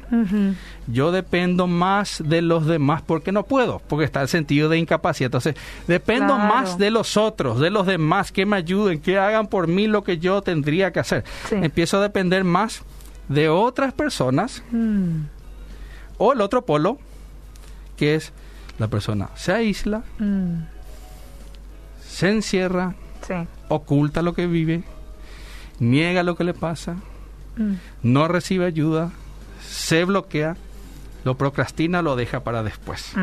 Yo 0.85 1.11
dependo 1.11 1.65
más 1.65 2.21
de 2.23 2.43
los 2.43 2.67
demás 2.67 3.01
porque 3.01 3.31
no 3.31 3.47
puedo, 3.47 3.81
porque 3.87 4.05
está 4.05 4.21
el 4.21 4.27
sentido 4.27 4.69
de 4.69 4.77
incapacidad. 4.77 5.25
Entonces, 5.29 5.55
dependo 5.87 6.35
Claro. 6.35 6.53
más 6.53 6.77
de 6.77 6.91
los 6.91 7.17
otros, 7.17 7.59
de 7.59 7.71
los 7.71 7.87
demás, 7.87 8.31
que 8.31 8.45
me 8.45 8.57
ayuden, 8.57 9.01
que 9.01 9.17
hagan 9.17 9.47
por 9.47 9.65
mí 9.67 9.87
lo 9.87 10.03
que 10.03 10.19
yo 10.19 10.43
tendría 10.43 10.91
que 10.91 10.99
hacer. 10.99 11.23
Sí. 11.49 11.55
Empiezo 11.55 11.97
a 11.97 12.01
depender 12.03 12.43
más 12.43 12.83
de 13.27 13.49
otras 13.49 13.91
personas 13.91 14.61
mm, 14.69 15.21
o 16.19 16.33
el 16.33 16.41
otro 16.41 16.63
polo, 16.63 16.99
que 17.97 18.13
es 18.13 18.33
la 18.77 18.87
persona 18.87 19.29
se 19.33 19.51
aísla, 19.51 20.03
mm, 20.19 20.57
se 22.07 22.29
encierra, 22.29 22.93
Sí. 23.25 23.33
oculta 23.67 24.21
lo 24.21 24.35
que 24.35 24.45
vive, 24.45 24.83
niega 25.79 26.21
lo 26.21 26.35
que 26.35 26.43
le 26.43 26.53
pasa, 26.53 26.97
Mm, 27.57 27.73
no 28.03 28.27
recibe 28.27 28.65
ayuda, 28.65 29.11
se 29.61 30.05
bloquea, 30.05 30.55
lo 31.23 31.37
procrastina, 31.37 32.01
lo 32.01 32.15
deja 32.15 32.43
para 32.43 32.63
después. 32.63 33.13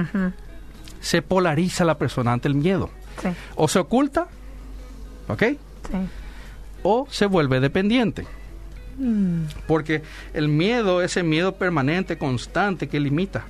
Se 1.00 1.22
polariza 1.22 1.84
la 1.84 1.96
persona 1.98 2.32
ante 2.32 2.48
el 2.48 2.54
miedo. 2.54 2.90
Sí. 3.22 3.28
O 3.56 3.68
se 3.68 3.78
oculta, 3.78 4.28
¿ok? 5.28 5.42
Sí. 5.42 5.58
o 6.82 7.06
se 7.10 7.26
vuelve 7.26 7.58
dependiente. 7.60 8.26
Mm, 8.98 9.42
Porque 9.66 10.02
el 10.34 10.48
miedo, 10.48 11.02
ese 11.02 11.22
miedo 11.22 11.54
permanente, 11.56 12.18
constante, 12.18 12.88
que 12.88 13.00
limita, 13.00 13.44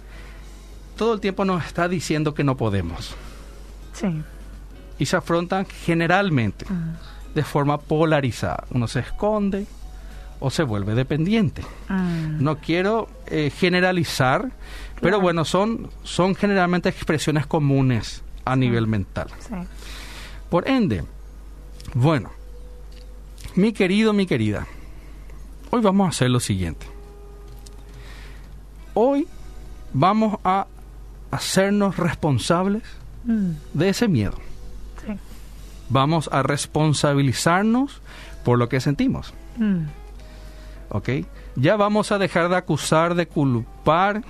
todo 0.96 1.14
el 1.14 1.20
tiempo 1.20 1.44
nos 1.44 1.64
está 1.64 1.88
diciendo 1.88 2.34
que 2.34 2.44
no 2.44 2.56
podemos. 2.56 3.14
sí. 3.92 4.22
Y 5.00 5.06
se 5.06 5.16
afrontan 5.16 5.64
generalmente 5.64 6.64
Mm, 6.68 6.96
de 7.34 7.44
forma 7.44 7.78
polarizada. 7.78 8.64
Uno 8.70 8.88
se 8.88 8.98
esconde 9.00 9.64
o 10.40 10.50
se 10.50 10.62
vuelve 10.62 10.94
dependiente. 10.94 11.62
mm, 11.88 12.42
No 12.42 12.58
quiero 12.58 13.08
eh, 13.26 13.50
generalizar, 13.50 14.50
pero 15.00 15.20
bueno, 15.20 15.44
son, 15.44 15.90
son 16.04 16.34
generalmente 16.34 16.88
expresiones 16.88 17.46
comunes 17.46 18.22
a 18.44 18.56
nivel 18.56 18.86
mental. 18.86 19.28
sí. 19.40 19.54
Por 20.50 20.66
ende, 20.68 21.04
bueno, 21.94 22.30
mi 23.54 23.72
querido, 23.72 24.12
mi 24.14 24.24
querida, 24.26 24.66
hoy 25.70 25.82
vamos 25.82 26.06
a 26.06 26.10
hacer 26.10 26.30
lo 26.30 26.40
siguiente. 26.40 26.86
Hoy 28.94 29.26
vamos 29.92 30.38
a 30.44 30.66
hacernos 31.30 31.96
responsables 31.96 32.82
Mm, 33.24 33.50
de 33.74 33.88
ese 33.90 34.08
miedo. 34.08 34.38
sí. 35.04 35.12
Vamos 35.90 36.30
a 36.32 36.42
responsabilizarnos 36.42 38.00
por 38.44 38.58
lo 38.58 38.68
que 38.70 38.80
sentimos. 38.80 39.34
Mm, 39.58 39.82
¿Ok? 40.90 41.08
Ya 41.56 41.76
vamos 41.76 42.12
a 42.12 42.18
dejar 42.18 42.48
de 42.48 42.56
acusar, 42.56 43.14
de 43.14 43.26
culpar 43.26 44.22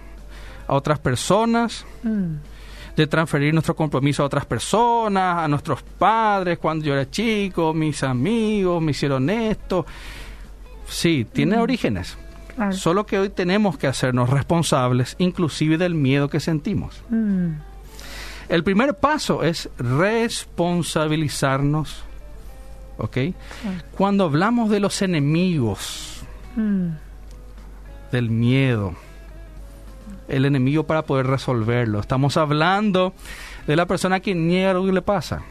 a 0.66 0.74
otras 0.74 0.98
personas, 0.98 1.84
mm, 2.02 2.34
de 2.96 3.06
transferir 3.06 3.52
nuestro 3.54 3.76
compromiso 3.76 4.22
a 4.22 4.26
otras 4.26 4.44
personas, 4.44 5.38
a 5.38 5.48
nuestros 5.48 5.82
padres 5.82 6.58
cuando 6.58 6.84
yo 6.84 6.94
era 6.94 7.08
chico, 7.08 7.72
mis 7.72 8.02
amigos 8.02 8.82
me 8.82 8.90
hicieron 8.90 9.30
esto. 9.30 9.86
Sí, 10.88 11.24
tiene 11.32 11.58
orígenes. 11.58 12.16
claro. 12.56 12.72
Solo 12.72 13.06
que 13.06 13.20
hoy 13.20 13.28
tenemos 13.28 13.78
que 13.78 13.86
hacernos 13.86 14.30
responsables, 14.30 15.14
inclusive 15.18 15.78
del 15.78 15.94
miedo 15.94 16.28
que 16.28 16.40
sentimos. 16.40 17.00
Mm, 17.08 17.50
El 18.48 18.64
primer 18.64 18.94
paso 18.96 19.44
es 19.44 19.68
responsabilizarnos. 19.78 22.02
¿Ok? 22.96 23.16
Cuando 23.96 24.24
hablamos 24.24 24.70
de 24.70 24.80
los 24.80 25.02
enemigos 25.02 26.17
mm, 26.58 26.88
del 28.12 28.30
miedo, 28.30 28.94
el 30.28 30.44
enemigo 30.44 30.84
para 30.84 31.02
poder 31.02 31.26
resolverlo, 31.26 32.00
estamos 32.00 32.36
hablando 32.36 33.14
de 33.66 33.76
la 33.76 33.86
persona 33.86 34.20
que 34.20 34.34
niega 34.34 34.72
lo 34.72 34.84
que 34.84 34.92
le 34.92 35.02
pasa. 35.02 35.42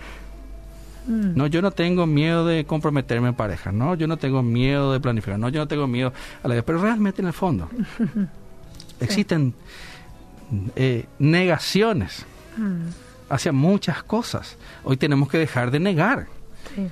mm, 1.07 1.35
No, 1.35 1.47
yo 1.47 1.61
no 1.61 1.71
tengo 1.71 2.05
miedo 2.05 2.45
de 2.45 2.65
comprometerme 2.65 3.29
en 3.29 3.35
pareja. 3.35 3.71
No, 3.71 3.95
yo 3.95 4.07
no 4.07 4.17
tengo 4.17 4.41
miedo 4.43 4.91
de 4.91 4.99
planificar. 4.99 5.39
No, 5.39 5.49
yo 5.49 5.59
no 5.61 5.67
tengo 5.67 5.87
miedo 5.87 6.13
a 6.43 6.47
la 6.47 6.61
Pero 6.61 6.81
realmente 6.81 7.21
en 7.21 7.27
el 7.27 7.33
fondo 7.33 7.69
existen 8.99 9.53
eh, 10.75 11.05
negaciones 11.19 12.25
mm, 12.57 12.87
hacia 13.29 13.51
muchas 13.51 14.03
cosas. 14.03 14.57
Hoy 14.83 14.97
tenemos 14.97 15.29
que 15.29 15.37
dejar 15.37 15.71
de 15.71 15.79
negar 15.79 16.27
sí. 16.75 16.87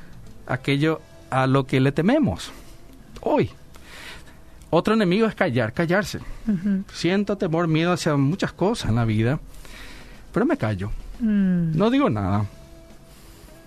aquello 0.47 1.01
a 1.29 1.47
lo 1.47 1.65
que 1.65 1.79
le 1.79 1.91
tememos. 1.91 2.51
Hoy. 3.21 3.49
Otro 4.77 4.93
enemigo 4.93 5.25
es 5.25 5.35
callar, 5.35 5.71
callarse. 5.71 6.19
Siento 6.91 7.37
temor, 7.37 7.69
miedo 7.69 7.93
hacia 7.93 8.17
muchas 8.17 8.51
cosas 8.51 8.89
en 8.89 8.95
la 8.97 9.05
vida, 9.05 9.39
pero 10.33 10.45
me 10.45 10.57
callo. 10.57 10.91
mm, 11.21 11.77
No 11.77 11.89
digo 11.89 12.09
nada. 12.09 12.45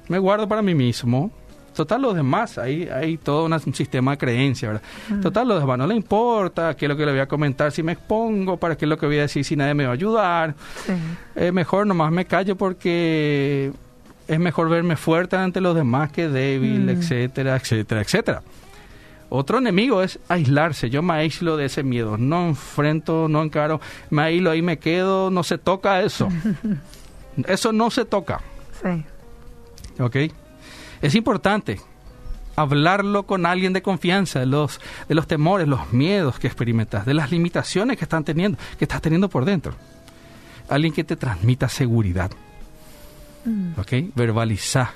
Me 0.09 0.19
guardo 0.19 0.47
para 0.47 0.61
mí 0.61 0.75
mismo. 0.75 1.31
Total, 1.75 2.03
los 2.03 2.15
demás, 2.15 2.59
ahí 2.59 2.89
hay 2.93 3.17
todo 3.17 3.47
una- 3.47 3.57
un 3.65 3.73
sistema 3.75 4.11
de 4.11 4.19
creencia, 4.19 4.69
¿verdad? 4.69 4.83
Total, 5.23 5.49
los 5.49 5.61
demás 5.61 5.79
no 5.79 5.87
le 5.87 5.95
importa 5.95 6.75
qué 6.77 6.85
es 6.85 6.89
lo 6.91 6.97
que 6.97 7.07
le 7.07 7.13
voy 7.13 7.21
a 7.21 7.27
comentar 7.27 7.73
si 7.73 7.83
me 7.83 7.93
expongo, 7.93 8.59
para 8.59 8.77
qué 8.77 8.85
es 8.85 8.89
lo 8.91 8.99
que 8.99 9.07
voy 9.07 9.17
a 9.19 9.23
decir 9.23 9.45
si 9.47 9.57
nadie 9.57 9.73
me 9.73 9.85
va 9.85 9.91
a 9.91 9.95
ayudar. 9.95 10.55
sí. 10.85 10.93
Eh, 11.37 11.53
mejor 11.53 11.87
nomás 11.87 12.13
me 12.13 12.27
callo 12.27 12.55
porque 12.57 13.73
es 14.27 14.39
mejor 14.39 14.69
verme 14.69 14.97
fuerte 14.97 15.37
ante 15.37 15.63
los 15.63 15.75
demás 15.75 16.13
que 16.13 16.29
débil, 16.29 16.85
Mm. 16.85 16.89
etcétera, 16.91 17.57
etcétera, 17.57 18.03
etcétera. 18.03 18.43
Otro 19.31 19.59
enemigo 19.59 20.03
es 20.03 20.19
aislarse. 20.29 20.89
Yo 20.89 21.03
me 21.03 21.15
aíslo 21.15 21.57
de 21.57 21.67
ese 21.67 21.83
miedo. 21.83 22.17
No 22.17 22.49
enfrento, 22.49 23.29
no 23.29 23.43
encaro. 23.43 23.81
Me 24.11 24.23
aíslo 24.23 24.51
ahí, 24.51 24.63
me 24.63 24.79
quedo. 24.79 25.31
No 25.31 25.43
se 25.43 25.59
toca 25.59 26.03
eso. 26.03 26.29
eso 27.47 27.73
no 27.73 27.91
se 27.91 28.05
toca. 28.05 28.41
Sí. 28.83 29.05
¿Ok? 30.03 30.17
Es 31.03 31.15
importante 31.15 31.81
hablarlo 32.57 33.25
con 33.25 33.47
alguien 33.47 33.73
de 33.73 33.83
confianza 33.83 34.41
de 34.41 34.47
los, 34.47 34.81
de 35.09 35.15
los 35.15 35.29
temores, 35.29 35.69
los 35.69 35.93
miedos 35.93 36.41
que 36.41 36.49
experimentas, 36.49 37.07
de 37.07 37.15
las 37.15 37.31
limitaciones 37.31 37.97
que 37.97 38.05
están 38.05 38.25
teniendo, 38.25 38.59
que 38.79 38.85
estás 38.85 39.01
teniendo 39.01 39.29
por 39.29 39.45
dentro. 39.45 39.75
Alguien 40.69 40.93
que 40.93 41.05
te 41.05 41.17
transmita 41.17 41.69
seguridad. 41.69 42.31
Mm, 43.45 43.79
¿Ok? 43.79 44.13
Verbalizar, 44.17 44.89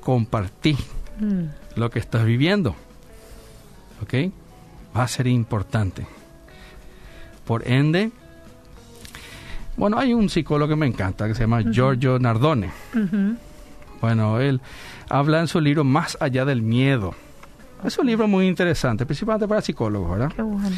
compartir 0.00 0.76
mm, 1.18 1.44
lo 1.76 1.90
que 1.90 2.00
estás 2.00 2.24
viviendo. 2.24 2.76
¿Ok? 4.02 4.14
Va 4.96 5.04
a 5.04 5.08
ser 5.08 5.26
importante. 5.26 6.06
Por 7.46 7.66
ende, 7.68 8.10
bueno, 9.76 9.98
hay 9.98 10.12
un 10.14 10.28
psicólogo 10.28 10.68
que 10.70 10.76
me 10.76 10.86
encanta 10.86 11.26
que 11.26 11.34
se 11.34 11.42
llama 11.42 11.62
Giorgio 11.70 12.18
Nardone. 12.18 12.70
ujú, 12.94 13.36
Bueno, 14.00 14.40
él 14.40 14.60
habla 15.08 15.40
en 15.40 15.46
su 15.48 15.60
libro 15.60 15.84
Más 15.84 16.16
allá 16.20 16.44
del 16.44 16.62
miedo. 16.62 17.14
Es 17.84 17.96
un 17.98 18.06
libro 18.06 18.28
muy 18.28 18.46
interesante, 18.46 19.06
principalmente 19.06 19.48
para 19.48 19.62
psicólogos, 19.62 20.10
¿verdad? 20.10 20.32
Qué 20.34 20.42
bueno. 20.42 20.76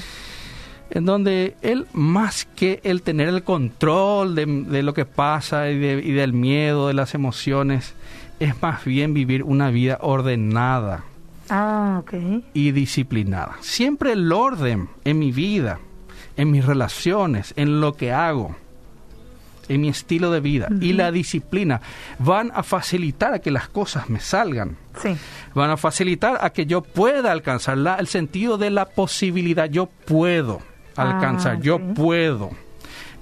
En 0.90 1.04
donde 1.06 1.56
él, 1.62 1.86
más 1.94 2.44
que 2.54 2.80
el 2.84 3.02
tener 3.02 3.28
el 3.28 3.42
control 3.42 4.34
de, 4.34 4.44
de 4.46 4.82
lo 4.82 4.92
que 4.94 5.04
pasa 5.06 5.68
y, 5.70 5.78
de- 5.78 6.02
y 6.04 6.12
del 6.12 6.32
miedo, 6.32 6.86
de 6.88 6.94
las 6.94 7.14
emociones, 7.14 7.94
es 8.40 8.60
más 8.62 8.84
bien 8.84 9.14
vivir 9.14 9.42
una 9.42 9.70
vida 9.70 9.98
ordenada 10.02 11.04
Ah, 11.54 12.02
y 12.54 12.70
disciplinada. 12.72 13.56
Siempre 13.60 14.12
el 14.12 14.32
orden 14.32 14.88
en 15.04 15.18
mi 15.18 15.32
vida, 15.32 15.78
en 16.36 16.50
mis 16.50 16.64
relaciones, 16.64 17.52
en 17.56 17.80
lo 17.82 17.92
que 17.94 18.10
hago, 18.12 18.56
en 19.68 19.80
mi 19.82 19.88
estilo 19.90 20.30
de 20.30 20.40
vida 20.40 20.68
y 20.80 20.92
la 20.94 21.12
disciplina 21.12 21.80
van 22.18 22.50
a 22.54 22.62
facilitar 22.62 23.34
a 23.34 23.38
que 23.40 23.50
las 23.50 23.68
cosas 23.68 24.08
me 24.08 24.18
salgan. 24.18 24.76
Sí. 24.96 25.14
Van 25.54 25.70
a 25.70 25.76
facilitar 25.76 26.38
a 26.40 26.50
que 26.50 26.64
yo 26.66 26.82
pueda 26.82 27.30
alcanzar 27.32 27.76
la- 27.78 27.96
el 27.96 28.06
sentido 28.06 28.56
de 28.58 28.70
la 28.70 28.86
posibilidad. 28.86 29.68
Yo 29.68 29.86
puedo 29.86 30.60
alcanzar, 30.96 31.56
Ah, 31.56 31.60
yo 31.62 31.76
sí. 31.78 31.84
puedo, 31.94 32.50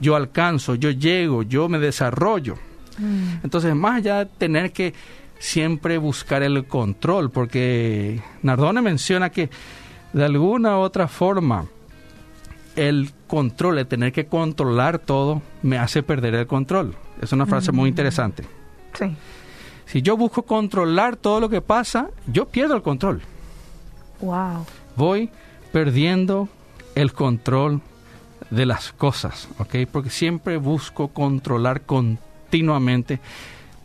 yo 0.01 0.15
alcanzo, 0.17 0.77
yo 0.77 0.91
llego, 0.91 1.43
yo 1.43 1.69
me 1.69 1.79
desarrollo. 1.81 2.55
Mm, 2.99 3.45
Entonces, 3.45 3.75
más 3.75 3.97
allá 3.99 4.19
de 4.25 4.27
tener 4.27 4.73
que 4.73 4.95
siempre 5.41 5.99
buscar 5.99 6.45
el 6.45 6.67
control, 6.67 7.31
porque 7.31 8.23
Nardone 8.43 8.83
menciona 8.83 9.31
que 9.31 9.51
de 10.13 10.25
alguna 10.25 10.77
u 10.77 10.83
otra 10.83 11.09
forma 11.09 11.65
el 12.77 13.11
control, 13.27 13.79
el 13.79 13.87
tener 13.87 14.13
que 14.13 14.27
controlar 14.27 14.99
todo, 14.99 15.43
me 15.63 15.79
hace 15.79 16.03
perder 16.03 16.35
el 16.35 16.47
control. 16.47 16.95
Es 17.21 17.33
una 17.33 17.47
frase 17.47 17.73
muy 17.73 17.89
interesante. 17.89 18.45
Sí. 18.95 19.07
Si 19.87 20.03
yo 20.03 20.17
busco 20.17 20.43
controlar 20.43 21.17
todo 21.17 21.41
lo 21.41 21.49
que 21.49 21.63
pasa, 21.63 22.11
yo 22.27 22.47
pierdo 22.47 22.77
el 22.77 22.83
control. 22.83 23.23
Wow. 24.21 24.67
Voy 24.95 25.31
perdiendo 25.73 26.49
el 26.95 27.13
control 27.13 27.81
de 28.51 28.67
las 28.67 28.93
cosas, 28.93 29.49
¿ok? 29.59 29.77
Porque 29.91 30.11
siempre 30.11 30.59
busco 30.59 31.09
controlar 31.09 31.83
continuamente 31.83 33.21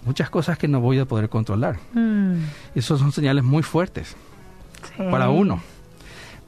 muchas 0.05 0.29
cosas 0.29 0.57
que 0.57 0.67
no 0.67 0.79
voy 0.79 0.99
a 0.99 1.05
poder 1.05 1.29
controlar. 1.29 1.77
Mm, 1.93 2.43
Esos 2.75 2.99
son 2.99 3.11
señales 3.11 3.43
muy 3.43 3.63
fuertes 3.63 4.15
sí. 4.95 5.03
para 5.11 5.29
uno. 5.29 5.61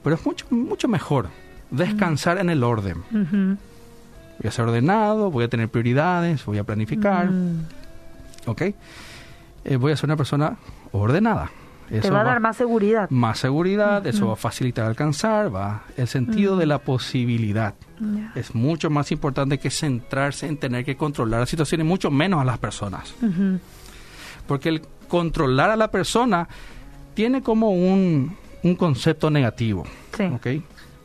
Pero 0.02 0.16
es 0.16 0.24
mucho, 0.24 0.46
mucho 0.50 0.88
mejor 0.88 1.28
descansar 1.70 2.38
en 2.38 2.50
el 2.50 2.62
orden. 2.64 3.02
Voy 3.10 4.48
a 4.48 4.50
ser 4.50 4.64
ordenado, 4.66 5.30
voy 5.30 5.44
a 5.44 5.48
tener 5.48 5.68
prioridades, 5.68 6.44
voy 6.44 6.58
a 6.58 6.64
planificar, 6.64 7.28
mm. 7.30 7.66
¿ok? 8.46 8.62
Eh, 9.64 9.76
voy 9.76 9.92
a 9.92 9.96
ser 9.96 10.06
una 10.06 10.16
persona 10.16 10.56
ordenada. 10.92 11.50
Te 11.90 12.10
va 12.10 12.20
a 12.20 12.24
dar 12.24 12.40
más 12.40 12.56
seguridad. 12.56 13.08
más 13.10 13.38
seguridad, 13.38 14.06
eso 14.06 14.26
va 14.26 14.32
a 14.34 14.36
facilitar 14.36 14.84
alcanzar, 14.86 15.54
va 15.54 15.84
el 15.96 16.06
sentido 16.06 16.56
de 16.56 16.66
la 16.66 16.78
posibilidad. 16.78 17.74
Es 18.34 18.54
mucho 18.54 18.90
más 18.90 19.10
importante 19.10 19.58
que 19.58 19.70
centrarse 19.70 20.46
en 20.46 20.58
tener 20.58 20.84
que 20.84 20.96
controlar 20.96 21.40
las 21.40 21.48
situaciones, 21.48 21.86
mucho 21.86 22.10
menos 22.10 22.40
a 22.40 22.44
las 22.44 22.58
personas. 22.58 23.14
Porque 24.46 24.68
el 24.68 24.82
controlar 25.08 25.70
a 25.70 25.76
la 25.76 25.90
persona 25.90 26.48
tiene 27.14 27.42
como 27.42 27.70
un, 27.70 28.36
un 28.62 28.74
concepto 28.76 29.30
negativo, 29.30 29.84
Sí. 30.16 30.24
¿ok? 30.24 30.46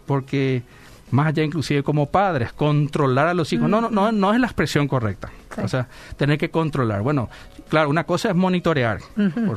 Porque 0.05 0.63
más 1.11 1.27
allá 1.27 1.43
inclusive 1.43 1.83
como 1.83 2.09
padres, 2.09 2.53
controlar 2.53 3.27
a 3.27 3.33
los 3.33 3.51
hijos, 3.53 3.69
no, 3.69 3.81
no, 3.81 3.89
no, 3.89 4.11
no 4.11 4.33
es 4.33 4.39
la 4.39 4.47
expresión 4.47 4.87
correcta. 4.87 5.29
Sí. 5.55 5.61
O 5.61 5.67
sea, 5.67 5.87
tener 6.17 6.37
que 6.37 6.49
controlar. 6.49 7.01
Bueno, 7.03 7.29
claro, 7.69 7.89
una 7.89 8.03
cosa 8.05 8.29
es 8.29 8.35
monitorear, 8.35 8.99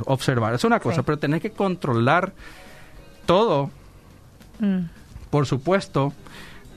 observar, 0.06 0.54
es 0.54 0.64
una 0.64 0.80
cosa, 0.80 0.96
Sí. 0.96 1.02
pero 1.06 1.18
tener 1.18 1.40
que 1.40 1.50
controlar 1.50 2.32
todo, 3.24 3.70
Mm, 4.58 4.86
por 5.28 5.44
supuesto, 5.46 6.14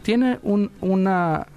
tiene 0.03 0.37
un- 0.43 0.69
una, 0.81 1.47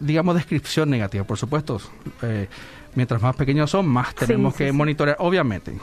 digamos, 0.00 0.34
descripción 0.34 0.88
negativa. 0.88 1.24
Por 1.24 1.36
supuesto, 1.36 1.78
eh, 2.22 2.48
mientras 2.94 3.20
más 3.20 3.36
pequeños 3.36 3.70
son, 3.70 3.86
más 3.86 4.14
tenemos 4.14 4.54
sí, 4.54 4.64
que 4.64 4.72
monitorear, 4.72 5.16
obviamente, 5.20 5.76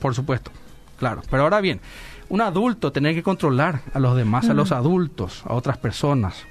por 0.00 0.14
supuesto, 0.14 0.52
claro. 0.98 1.22
Pero 1.30 1.42
ahora 1.42 1.60
bien, 1.60 1.80
un 2.28 2.40
adulto 2.40 2.92
tener 2.92 3.14
que 3.14 3.22
controlar 3.22 3.80
a 3.94 3.98
los 3.98 4.16
demás, 4.16 4.48
a 4.48 4.54
los 4.54 4.72
adultos, 4.72 5.42
a 5.46 5.54
otras 5.54 5.78
personas, 5.78 6.44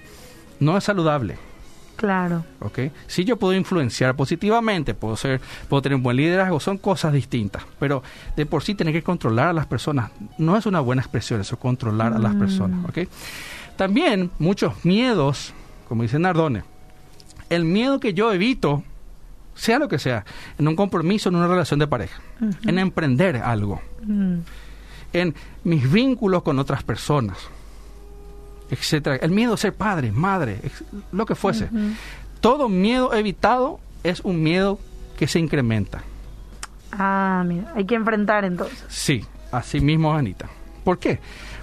no 0.60 0.78
es 0.78 0.84
saludable. 0.84 1.38
Claro. 1.98 2.44
¿ok? 2.60 2.80
Si 3.08 3.24
yo 3.24 3.38
puedo 3.38 3.54
influenciar 3.54 4.16
positivamente, 4.16 4.94
puedo 4.94 5.16
ser, 5.16 5.40
puedo 5.70 5.82
tener 5.82 5.96
un 5.96 6.04
buen 6.04 6.18
liderazgo, 6.18 6.60
son 6.60 6.78
cosas 6.78 7.14
distintas. 7.14 7.64
Pero 7.80 8.04
de 8.36 8.46
por 8.46 8.64
sí 8.64 8.76
tener 8.76 8.94
que 8.94 9.02
controlar 9.02 9.48
a 9.48 9.54
las 9.54 9.66
personas 9.66 10.12
no 10.38 10.58
es 10.58 10.66
una 10.66 10.82
buena 10.82 11.02
expresión, 11.02 11.40
eso 11.40 11.58
controlar 11.58 12.14
a 12.14 12.20
las 12.20 12.36
Mm. 12.36 12.40
personas, 12.40 12.86
¿ok? 12.90 13.08
También 13.78 14.30
muchos 14.40 14.84
miedos, 14.84 15.54
como 15.88 16.04
dice 16.04 16.20
Nardone, 16.20 16.64
el 17.50 17.64
miedo 17.64 18.00
que 18.02 18.14
yo 18.14 18.32
evito, 18.34 18.84
sea 19.54 19.80
lo 19.80 19.88
que 19.88 20.00
sea, 20.00 20.26
en 20.58 20.68
un 20.68 20.76
compromiso, 20.76 21.30
en 21.30 21.36
una 21.38 21.48
relación 21.48 21.80
de 21.80 21.88
pareja, 21.88 22.20
en 22.66 22.78
emprender 22.80 23.38
algo, 23.38 23.82
Mm, 24.06 24.40
en 25.16 25.34
mis 25.64 25.90
vínculos 25.90 26.44
con 26.44 26.60
otras 26.60 26.84
personas, 26.84 27.38
etcétera. 28.70 29.16
El 29.16 29.32
miedo 29.32 29.54
a 29.54 29.58
ser 29.58 29.74
padre, 29.74 30.12
madre, 30.12 30.60
lo 31.12 31.26
que 31.26 31.36
fuese. 31.36 31.70
Todo 32.42 32.68
miedo 32.70 33.14
evitado 33.14 33.80
es 34.04 34.20
un 34.20 34.44
miedo 34.44 34.78
que 35.18 35.28
se 35.28 35.40
incrementa. 35.40 36.04
Ah, 36.92 37.44
mira, 37.46 37.72
hay 37.76 37.86
que 37.86 37.96
enfrentar 37.96 38.44
entonces. 38.46 38.84
Sí, 38.90 39.26
así 39.52 39.80
mismo, 39.80 40.14
Anita. 40.14 40.50
¿Por 40.84 41.00
qué? 41.00 41.20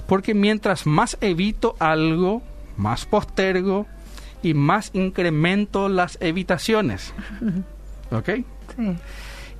Porque 0.06 0.34
mientras 0.34 0.86
más 0.86 1.16
evito 1.20 1.76
algo, 1.78 2.42
más 2.76 3.04
postergo 3.04 3.86
y 4.42 4.54
más 4.54 4.90
incremento 4.94 5.88
las 5.88 6.18
evitaciones. 6.20 7.12
¿Ok? 8.10 8.30
Sí. 8.76 8.96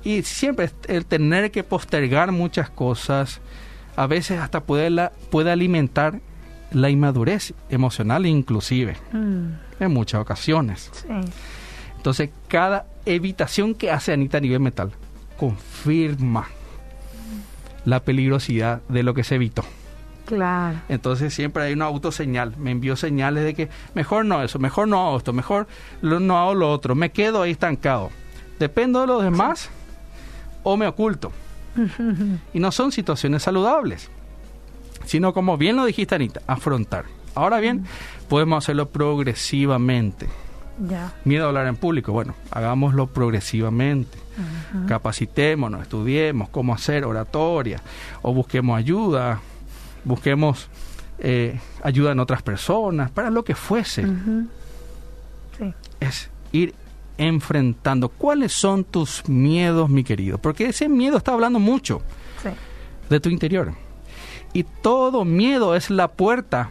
Y 0.03 0.23
siempre 0.23 0.69
el 0.87 1.05
tener 1.05 1.51
que 1.51 1.63
postergar 1.63 2.31
muchas 2.31 2.69
cosas, 2.69 3.39
a 3.95 4.07
veces 4.07 4.39
hasta 4.39 4.61
puede, 4.63 4.89
la- 4.89 5.11
puede 5.29 5.51
alimentar 5.51 6.19
la 6.71 6.89
inmadurez 6.89 7.53
emocional 7.69 8.25
inclusive, 8.25 8.97
Mm, 9.11 9.47
en 9.79 9.91
muchas 9.91 10.21
ocasiones. 10.21 10.89
sí. 10.93 11.07
Entonces, 11.97 12.31
cada 12.49 12.85
evitación 13.05 13.75
que 13.75 13.89
hace 13.91 14.11
Anita 14.11 14.39
a 14.39 14.41
nivel 14.41 14.59
mental 14.59 14.91
confirma 15.37 16.47
la 17.85 18.01
peligrosidad 18.01 18.81
de 18.89 19.03
lo 19.03 19.13
que 19.13 19.23
se 19.23 19.35
evitó. 19.35 19.63
Claro. 20.25 20.79
Entonces 20.87 21.33
siempre 21.33 21.63
hay 21.63 21.73
una 21.73 21.85
autoseñal. 21.85 22.55
Me 22.57 22.71
envió 22.71 22.95
señales 22.95 23.43
de 23.43 23.53
que 23.53 23.69
mejor 23.93 24.25
no 24.25 24.41
eso, 24.41 24.57
mejor 24.57 24.87
no 24.87 25.05
hago 25.05 25.17
esto, 25.17 25.33
mejor 25.33 25.67
lo- 26.01 26.19
no 26.21 26.37
hago 26.39 26.53
lo 26.55 26.71
otro. 26.71 26.95
Me 26.95 27.11
quedo 27.11 27.41
ahí 27.41 27.51
estancado. 27.51 28.09
Dependo 28.57 29.01
de 29.01 29.07
los 29.07 29.21
demás 29.23 29.69
o 30.63 30.77
me 30.77 30.87
oculto. 30.87 31.31
Y 32.53 32.59
no 32.59 32.71
son 32.71 32.91
situaciones 32.91 33.43
saludables, 33.43 34.09
sino 35.05 35.33
como 35.33 35.57
bien 35.57 35.75
lo 35.75 35.85
dijiste 35.85 36.15
Anita, 36.15 36.41
afrontar. 36.47 37.05
Ahora 37.35 37.59
bien, 37.59 37.85
podemos 38.29 38.63
hacerlo 38.63 38.89
progresivamente. 38.89 40.27
Ya. 40.87 41.13
Miedo 41.23 41.45
a 41.45 41.47
hablar 41.49 41.67
en 41.67 41.75
público, 41.75 42.11
bueno, 42.11 42.35
hagámoslo 42.51 43.07
progresivamente. 43.07 44.17
Capacitémonos, 44.87 45.83
estudiemos 45.83 46.49
cómo 46.49 46.73
hacer 46.73 47.05
oratoria 47.05 47.81
o 48.23 48.33
busquemos 48.33 48.75
ayuda, 48.77 49.39
busquemos 50.03 50.67
eh, 51.19 51.59
ayuda 51.83 52.13
en 52.13 52.19
otras 52.19 52.41
personas, 52.41 53.11
para 53.11 53.29
lo 53.29 53.43
que 53.43 53.53
fuese. 53.53 54.07
Sí. 55.59 55.73
Es 55.99 56.31
ir 56.51 56.73
enfrentando 57.17 58.09
cuáles 58.09 58.53
son 58.53 58.83
tus 58.83 59.27
miedos, 59.27 59.89
mi 59.89 60.03
querido, 60.03 60.37
porque 60.37 60.65
ese 60.67 60.89
miedo 60.89 61.17
está 61.17 61.33
hablando 61.33 61.59
mucho 61.59 62.01
Sí. 62.41 62.49
de 63.09 63.19
tu 63.19 63.29
interior. 63.29 63.73
Y 64.53 64.63
todo 64.63 65.25
miedo 65.25 65.75
es 65.75 65.89
la 65.89 66.09
puerta 66.09 66.69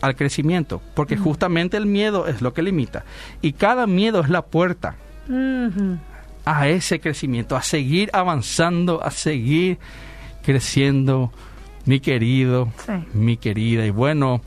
al 0.00 0.14
crecimiento, 0.14 0.80
porque 0.94 1.16
justamente 1.16 1.76
el 1.76 1.86
miedo 1.86 2.26
es 2.28 2.40
lo 2.42 2.52
que 2.54 2.62
limita. 2.62 3.04
Y 3.42 3.52
cada 3.54 3.86
miedo 3.86 4.20
es 4.20 4.28
la 4.28 4.42
puerta 4.42 4.96
a 6.44 6.68
ese 6.68 7.00
crecimiento, 7.00 7.56
a 7.56 7.62
seguir 7.62 8.10
avanzando, 8.12 9.02
a 9.02 9.10
seguir 9.10 9.78
creciendo, 10.42 11.32
mi 11.84 12.00
querido, 12.00 12.68
Sí. 12.86 12.92
mi 13.14 13.36
querida. 13.36 13.84
Y 13.86 13.90
bueno, 13.90 14.40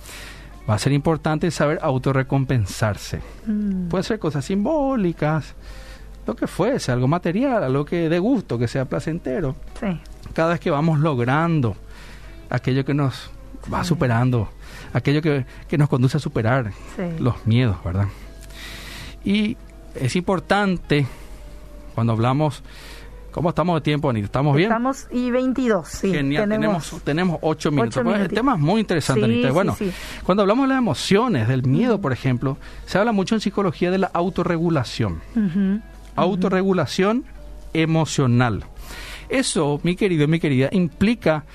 va 0.71 0.75
a 0.75 0.79
ser 0.79 0.93
importante 0.93 1.51
saber 1.51 1.79
autorrecompensarse. 1.81 3.21
Mm, 3.45 3.89
Puede 3.89 4.03
ser 4.03 4.19
cosas 4.19 4.45
simbólicas, 4.45 5.53
lo 6.25 6.35
que 6.35 6.47
fuese, 6.47 6.91
algo 6.91 7.07
material, 7.07 7.63
algo 7.63 7.83
que 7.85 8.07
de 8.09 8.19
gusto, 8.19 8.57
que 8.57 8.67
sea 8.67 8.85
placentero. 8.85 9.55
Sí. 9.79 9.99
Cada 10.33 10.51
vez 10.51 10.59
que 10.59 10.71
vamos 10.71 10.99
logrando 10.99 11.75
aquello 12.49 12.85
que 12.85 12.93
nos 12.93 13.29
va 13.71 13.83
superando, 13.83 14.49
aquello 14.93 15.21
que, 15.21 15.45
que 15.67 15.77
nos 15.77 15.89
conduce 15.89 16.17
a 16.17 16.19
superar 16.19 16.71
Sí. 16.95 17.03
los 17.19 17.45
miedos, 17.45 17.77
¿verdad? 17.83 18.07
Y 19.23 19.57
es 19.95 20.15
importante 20.15 21.05
cuando 21.95 22.13
hablamos, 22.13 22.63
¿cómo 23.31 23.49
estamos 23.49 23.75
de 23.75 23.81
tiempo, 23.81 24.09
Anita? 24.09 24.25
¿Estamos 24.25 24.55
bien? 24.55 24.69
Estamos 24.69 25.07
y 25.11 25.31
22, 25.31 25.87
sí. 25.87 26.11
Genial, 26.11 26.49
tenemos, 26.49 27.01
tenemos 27.03 27.37
ocho 27.41 27.71
minutos. 27.71 27.97
ocho 27.97 28.03
Pues, 28.03 28.21
el 28.21 28.29
tema 28.29 28.53
es 28.55 28.59
muy 28.59 28.81
interesante, 28.81 29.25
Sí, 29.25 29.31
Anita. 29.31 29.51
Bueno, 29.51 29.75
sí. 29.77 29.91
cuando 30.23 30.41
hablamos 30.43 30.65
de 30.65 30.69
las 30.69 30.77
emociones, 30.77 31.47
del 31.47 31.63
miedo, 31.63 31.99
por 32.01 32.11
ejemplo, 32.13 32.57
se 32.85 32.97
habla 32.97 33.11
mucho 33.11 33.35
en 33.35 33.41
psicología 33.41 33.91
de 33.91 33.97
la 33.99 34.07
autorregulación. 34.13 35.21
Ujú. 35.35 35.79
Autorregulación 36.15 37.25
emocional. 37.73 38.63
Eso, 39.29 39.79
mi 39.83 39.95
querido 39.95 40.25
y 40.25 40.27
mi 40.27 40.39
querida, 40.39 40.69
implica 40.71 41.45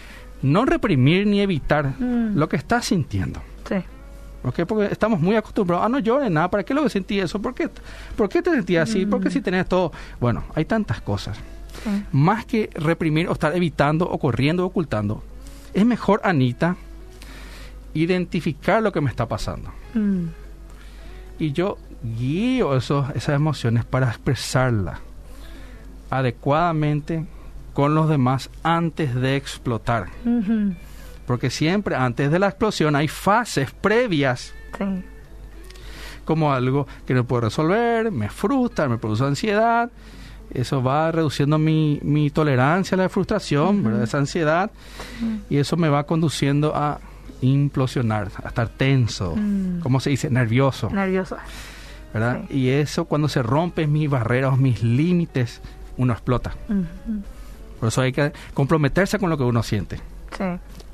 no 0.42 0.64
reprimir 0.64 1.26
ni 1.26 1.40
evitar 1.40 1.94
Mm. 1.98 2.36
lo 2.36 2.48
que 2.48 2.56
estás 2.56 2.86
sintiendo. 2.86 3.40
Sí. 3.68 3.76
¿ok? 4.44 4.60
Porque 4.66 4.86
estamos 4.92 5.20
muy 5.20 5.34
acostumbrados. 5.34 5.84
Ah, 5.84 5.88
no 5.88 5.98
llores 5.98 6.30
nada. 6.30 6.48
¿Para 6.48 6.62
qué 6.62 6.72
lo 6.72 6.84
que 6.84 6.88
sentí 6.90 7.18
eso? 7.18 7.42
¿Por 7.42 7.52
qué, 7.54 7.68
¿Por 8.16 8.28
qué 8.28 8.42
te 8.42 8.50
sentías 8.52 8.88
así? 8.88 9.04
¿Por 9.04 9.20
qué 9.20 9.28
si 9.28 9.40
tenés 9.40 9.66
todo? 9.68 9.90
Bueno, 10.20 10.44
hay 10.54 10.64
tantas 10.64 11.00
cosas. 11.00 11.36
Sí. 11.84 12.04
Más 12.12 12.44
que 12.46 12.70
reprimir 12.74 13.28
o 13.28 13.32
estar 13.32 13.54
evitando 13.56 14.08
o 14.08 14.18
corriendo 14.18 14.64
o 14.64 14.66
ocultando, 14.66 15.22
es 15.74 15.84
mejor, 15.86 16.20
Anita, 16.24 16.76
identificar 17.94 18.82
lo 18.82 18.92
que 18.92 19.00
me 19.00 19.10
está 19.10 19.26
pasando. 19.26 19.70
Mm, 19.94 20.26
Y 21.38 21.52
yo 21.52 21.76
guío 22.18 22.76
esos, 22.76 23.10
esas 23.10 23.34
emociones 23.36 23.84
para 23.84 24.08
expresarlas 24.08 24.98
adecuadamente 26.10 27.26
con 27.74 27.94
los 27.94 28.08
demás 28.08 28.48
antes 28.62 29.14
de 29.14 29.36
explotar. 29.36 30.06
Porque 31.26 31.50
siempre 31.50 31.94
antes 31.96 32.30
de 32.30 32.38
la 32.38 32.48
explosión 32.48 32.96
hay 32.96 33.08
fases 33.08 33.70
previas 33.72 34.54
Sí. 34.78 34.84
como 36.24 36.52
algo 36.52 36.86
que 37.06 37.14
no 37.14 37.24
puedo 37.24 37.42
resolver, 37.42 38.10
me 38.12 38.28
frustra, 38.30 38.88
me 38.88 38.98
produce 38.98 39.24
ansiedad. 39.24 39.90
Eso 40.52 40.82
va 40.82 41.10
reduciendo 41.12 41.58
mi, 41.58 41.98
mi 42.02 42.30
tolerancia 42.30 42.94
a 42.94 42.98
la 42.98 43.08
frustración, 43.08 43.82
¿verdad? 43.82 44.04
esa 44.04 44.18
ansiedad, 44.18 44.70
y 45.50 45.56
eso 45.58 45.76
me 45.76 45.88
va 45.88 46.04
conduciendo 46.04 46.74
a 46.74 46.98
implosionar, 47.42 48.30
a 48.42 48.48
estar 48.48 48.68
tenso, 48.68 49.34
Mm. 49.36 49.80
¿cómo 49.80 50.00
se 50.00 50.10
dice? 50.10 50.30
Nervioso, 50.30 50.88
Nervioso. 50.90 51.36
¿verdad? 52.14 52.42
Sí. 52.48 52.56
Y 52.58 52.68
eso 52.70 53.04
cuando 53.04 53.28
se 53.28 53.42
rompen 53.42 53.92
mis 53.92 54.08
barreras, 54.08 54.56
mis 54.56 54.82
límites, 54.82 55.60
uno 55.98 56.12
explota. 56.14 56.54
Por 57.80 57.88
eso 57.88 58.00
hay 58.00 58.12
que 58.12 58.32
comprometerse 58.54 59.18
con 59.18 59.28
lo 59.28 59.36
que 59.36 59.44
uno 59.44 59.62
siente, 59.62 59.96
Sí. 60.36 60.44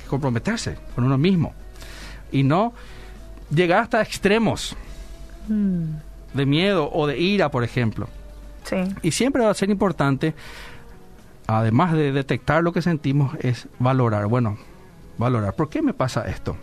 comprometerse 0.08 0.76
con 0.94 1.04
uno 1.04 1.16
mismo, 1.18 1.54
y 2.32 2.42
no 2.42 2.72
llegar 3.54 3.82
hasta 3.82 4.02
extremos 4.02 4.74
Mm, 5.48 5.84
de 6.34 6.46
miedo 6.46 6.88
o 6.92 7.06
de 7.06 7.18
ira, 7.18 7.50
por 7.50 7.62
ejemplo. 7.64 8.08
Sí. 8.64 8.76
Y 9.02 9.10
siempre 9.10 9.42
va 9.42 9.50
a 9.50 9.54
ser 9.54 9.70
importante, 9.70 10.34
además 11.46 11.92
de 11.92 12.12
detectar 12.12 12.62
lo 12.62 12.72
que 12.72 12.82
sentimos, 12.82 13.36
es 13.40 13.68
valorar. 13.78 14.26
Bueno, 14.26 14.58
valorar. 15.18 15.54
¿Por 15.54 15.68
qué 15.68 15.82
me 15.82 15.94
pasa 15.94 16.22
esto? 16.28 16.56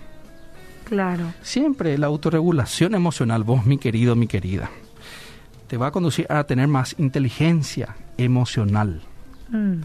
Claro. 0.85 1.33
Siempre 1.41 1.97
la 1.97 2.07
autorregulación 2.07 2.95
emocional, 2.95 3.43
vos, 3.43 3.65
mi 3.65 3.77
querido, 3.77 4.15
mi 4.15 4.27
querida, 4.27 4.69
te 5.67 5.77
va 5.77 5.87
a 5.87 5.91
conducir 5.91 6.25
a 6.31 6.43
tener 6.45 6.67
más 6.67 6.95
inteligencia 6.97 7.95
emocional. 8.17 9.01
Mm, 9.49 9.81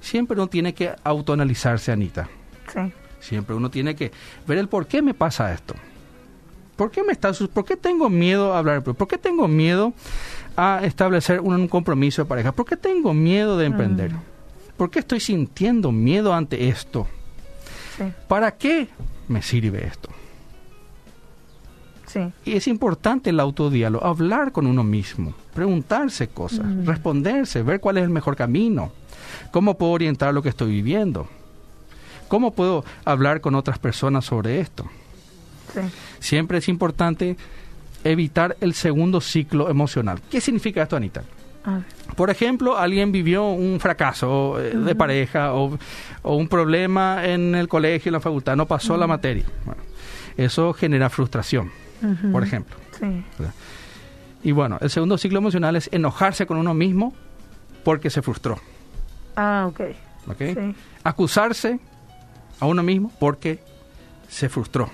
Siempre 0.00 0.36
uno 0.36 0.46
tiene 0.48 0.74
que 0.74 0.94
autoanalizarse, 1.04 1.92
Anita. 1.92 2.28
Sí. 2.72 2.92
Siempre 3.20 3.54
uno 3.54 3.70
tiene 3.70 3.94
que 3.96 4.12
ver 4.46 4.58
el 4.58 4.68
por 4.68 4.86
qué 4.86 5.02
me 5.02 5.14
pasa 5.14 5.52
esto. 5.52 5.74
¿Por 6.76 6.90
qué 6.92 7.02
me 7.02 7.12
está 7.12 7.32
por 7.52 7.64
qué 7.64 7.76
tengo 7.76 8.08
miedo 8.08 8.54
a 8.54 8.58
hablar? 8.58 8.82
¿Por 8.82 9.08
qué 9.08 9.18
tengo 9.18 9.48
miedo 9.48 9.92
a 10.60 10.80
establecer 10.84 11.40
un 11.40 11.68
compromiso 11.68 12.22
de 12.22 12.28
pareja. 12.28 12.50
¿Por 12.50 12.66
qué 12.66 12.76
tengo 12.76 13.14
miedo 13.14 13.56
de 13.56 13.66
emprender? 13.66 14.12
Mm. 14.12 14.20
¿Por 14.76 14.90
qué 14.90 14.98
estoy 14.98 15.20
sintiendo 15.20 15.92
miedo 15.92 16.34
ante 16.34 16.68
esto? 16.68 17.06
Sí, 17.96 18.04
¿Para 18.26 18.50
qué 18.56 18.88
me 19.28 19.40
sirve 19.40 19.86
esto? 19.86 20.08
sí. 22.06 22.20
Y 22.44 22.56
es 22.56 22.66
importante 22.66 23.30
el 23.30 23.38
autodiálogo, 23.40 24.04
hablar 24.04 24.50
con 24.52 24.66
uno 24.66 24.82
mismo, 24.82 25.34
preguntarse 25.54 26.28
cosas, 26.28 26.66
Mm. 26.66 26.86
responderse, 26.86 27.62
ver 27.62 27.80
cuál 27.80 27.98
es 27.98 28.04
el 28.04 28.10
mejor 28.10 28.34
camino, 28.34 28.90
cómo 29.52 29.76
puedo 29.76 29.92
orientar 29.92 30.32
lo 30.34 30.42
que 30.42 30.48
estoy 30.48 30.70
viviendo, 30.70 31.28
cómo 32.28 32.52
puedo 32.52 32.84
hablar 33.04 33.40
con 33.40 33.54
otras 33.54 33.78
personas 33.78 34.24
sobre 34.24 34.60
esto. 34.60 34.84
sí. 35.72 35.80
Siempre 36.18 36.58
es 36.58 36.68
importante 36.68 37.36
evitar 38.04 38.56
el 38.60 38.74
segundo 38.74 39.20
ciclo 39.20 39.68
emocional. 39.70 40.20
¿Qué 40.30 40.40
significa 40.40 40.82
esto, 40.82 40.96
Anita? 40.96 41.22
Por 42.16 42.30
ejemplo, 42.30 42.78
alguien 42.78 43.12
vivió 43.12 43.48
un 43.50 43.78
fracaso 43.78 44.58
eh, 44.58 44.74
de 44.74 44.94
pareja 44.94 45.52
o, 45.52 45.78
o 46.22 46.36
un 46.36 46.48
problema 46.48 47.26
en 47.26 47.54
el 47.54 47.68
colegio, 47.68 48.08
en 48.08 48.14
la 48.14 48.20
facultad, 48.20 48.56
no 48.56 48.66
pasó 48.66 48.96
la 48.96 49.06
materia. 49.06 49.44
Bueno, 49.66 49.82
eso 50.38 50.72
genera 50.72 51.10
frustración, 51.10 51.70
por 52.32 52.42
ejemplo. 52.42 52.74
Sí, 52.98 53.22
Y 54.42 54.52
bueno, 54.52 54.78
el 54.80 54.88
segundo 54.88 55.18
ciclo 55.18 55.38
emocional 55.38 55.76
es 55.76 55.90
enojarse 55.92 56.46
con 56.46 56.56
uno 56.56 56.72
mismo 56.72 57.12
porque 57.84 58.08
se 58.08 58.22
frustró. 58.22 58.58
ah, 59.36 59.66
ok. 59.68 59.80
¿ok? 60.28 60.38
Sí. 60.38 60.74
Acusarse 61.04 61.78
a 62.60 62.66
uno 62.66 62.82
mismo 62.82 63.12
porque 63.20 63.58
se 64.28 64.48
frustró. 64.48 64.90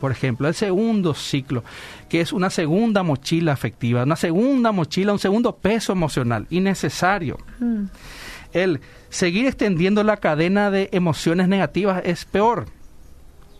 Por 0.00 0.10
ejemplo, 0.10 0.48
el 0.48 0.54
segundo 0.54 1.14
ciclo, 1.14 1.62
que 2.08 2.20
es 2.20 2.32
una 2.32 2.50
segunda 2.50 3.02
mochila 3.02 3.52
afectiva, 3.52 4.02
una 4.02 4.16
segunda 4.16 4.72
mochila, 4.72 5.12
un 5.12 5.18
segundo 5.18 5.54
peso 5.56 5.92
emocional 5.92 6.46
innecesario. 6.50 7.38
mm. 7.58 7.84
El 8.52 8.80
seguir 9.10 9.46
extendiendo 9.46 10.02
la 10.02 10.16
cadena 10.16 10.72
de 10.72 10.88
emociones 10.90 11.46
negativas 11.46 12.02
es 12.04 12.24
peor. 12.24 12.66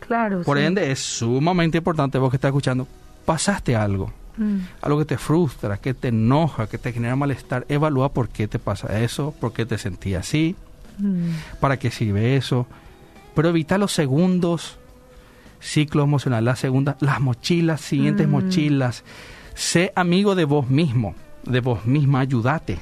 Claro. 0.00 0.42
Por 0.42 0.58
sí. 0.58 0.64
ende, 0.64 0.90
es 0.90 0.98
sumamente 0.98 1.78
importante, 1.78 2.18
vos 2.18 2.30
que 2.30 2.38
estás 2.38 2.48
escuchando, 2.48 2.88
pasaste 3.24 3.76
algo, 3.76 4.12
Mm, 4.40 4.60
algo 4.80 4.98
que 5.00 5.04
te 5.04 5.18
frustra, 5.18 5.76
que 5.76 5.92
te 5.92 6.08
enoja, 6.08 6.66
que 6.66 6.78
te 6.78 6.92
genera 6.92 7.14
malestar, 7.14 7.66
evalúa 7.68 8.12
por 8.12 8.30
qué 8.30 8.48
te 8.48 8.58
pasa 8.58 9.00
eso, 9.00 9.34
por 9.38 9.52
qué 9.52 9.66
te 9.66 9.76
sentías 9.76 10.26
así, 10.26 10.56
mm. 10.98 11.58
para 11.60 11.78
qué 11.78 11.90
sirve 11.90 12.36
eso. 12.36 12.66
Pero 13.34 13.50
evita 13.50 13.76
los 13.76 13.92
segundos 13.92 14.78
ciclos 15.60 16.04
emocionales, 16.04 16.44
las 16.44 16.58
segundas, 16.58 16.96
las 17.00 17.20
mochilas, 17.20 17.80
siguientes 17.80 18.26
Mm. 18.26 18.30
mochilas. 18.30 19.04
Sé 19.54 19.92
amigo 19.94 20.34
de 20.34 20.44
vos 20.44 20.68
mismo, 20.70 21.14
de 21.44 21.60
vos 21.60 21.84
misma, 21.86 22.20
ayúdate 22.20 22.78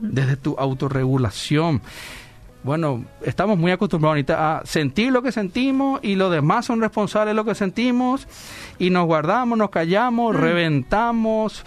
desde 0.00 0.36
tu 0.36 0.54
autorregulación. 0.58 1.82
Bueno, 2.62 3.04
estamos 3.22 3.58
muy 3.58 3.72
acostumbrados 3.72 4.12
ahorita 4.14 4.58
a 4.58 4.64
sentir 4.66 5.12
lo 5.12 5.22
que 5.22 5.32
sentimos 5.32 6.00
y 6.02 6.14
los 6.14 6.32
demás 6.32 6.64
son 6.64 6.80
responsables 6.80 7.32
de 7.32 7.34
lo 7.34 7.44
que 7.44 7.54
sentimos 7.54 8.26
y 8.78 8.88
nos 8.88 9.04
guardamos, 9.04 9.58
nos 9.58 9.68
callamos, 9.70 10.34
reventamos. 10.34 11.62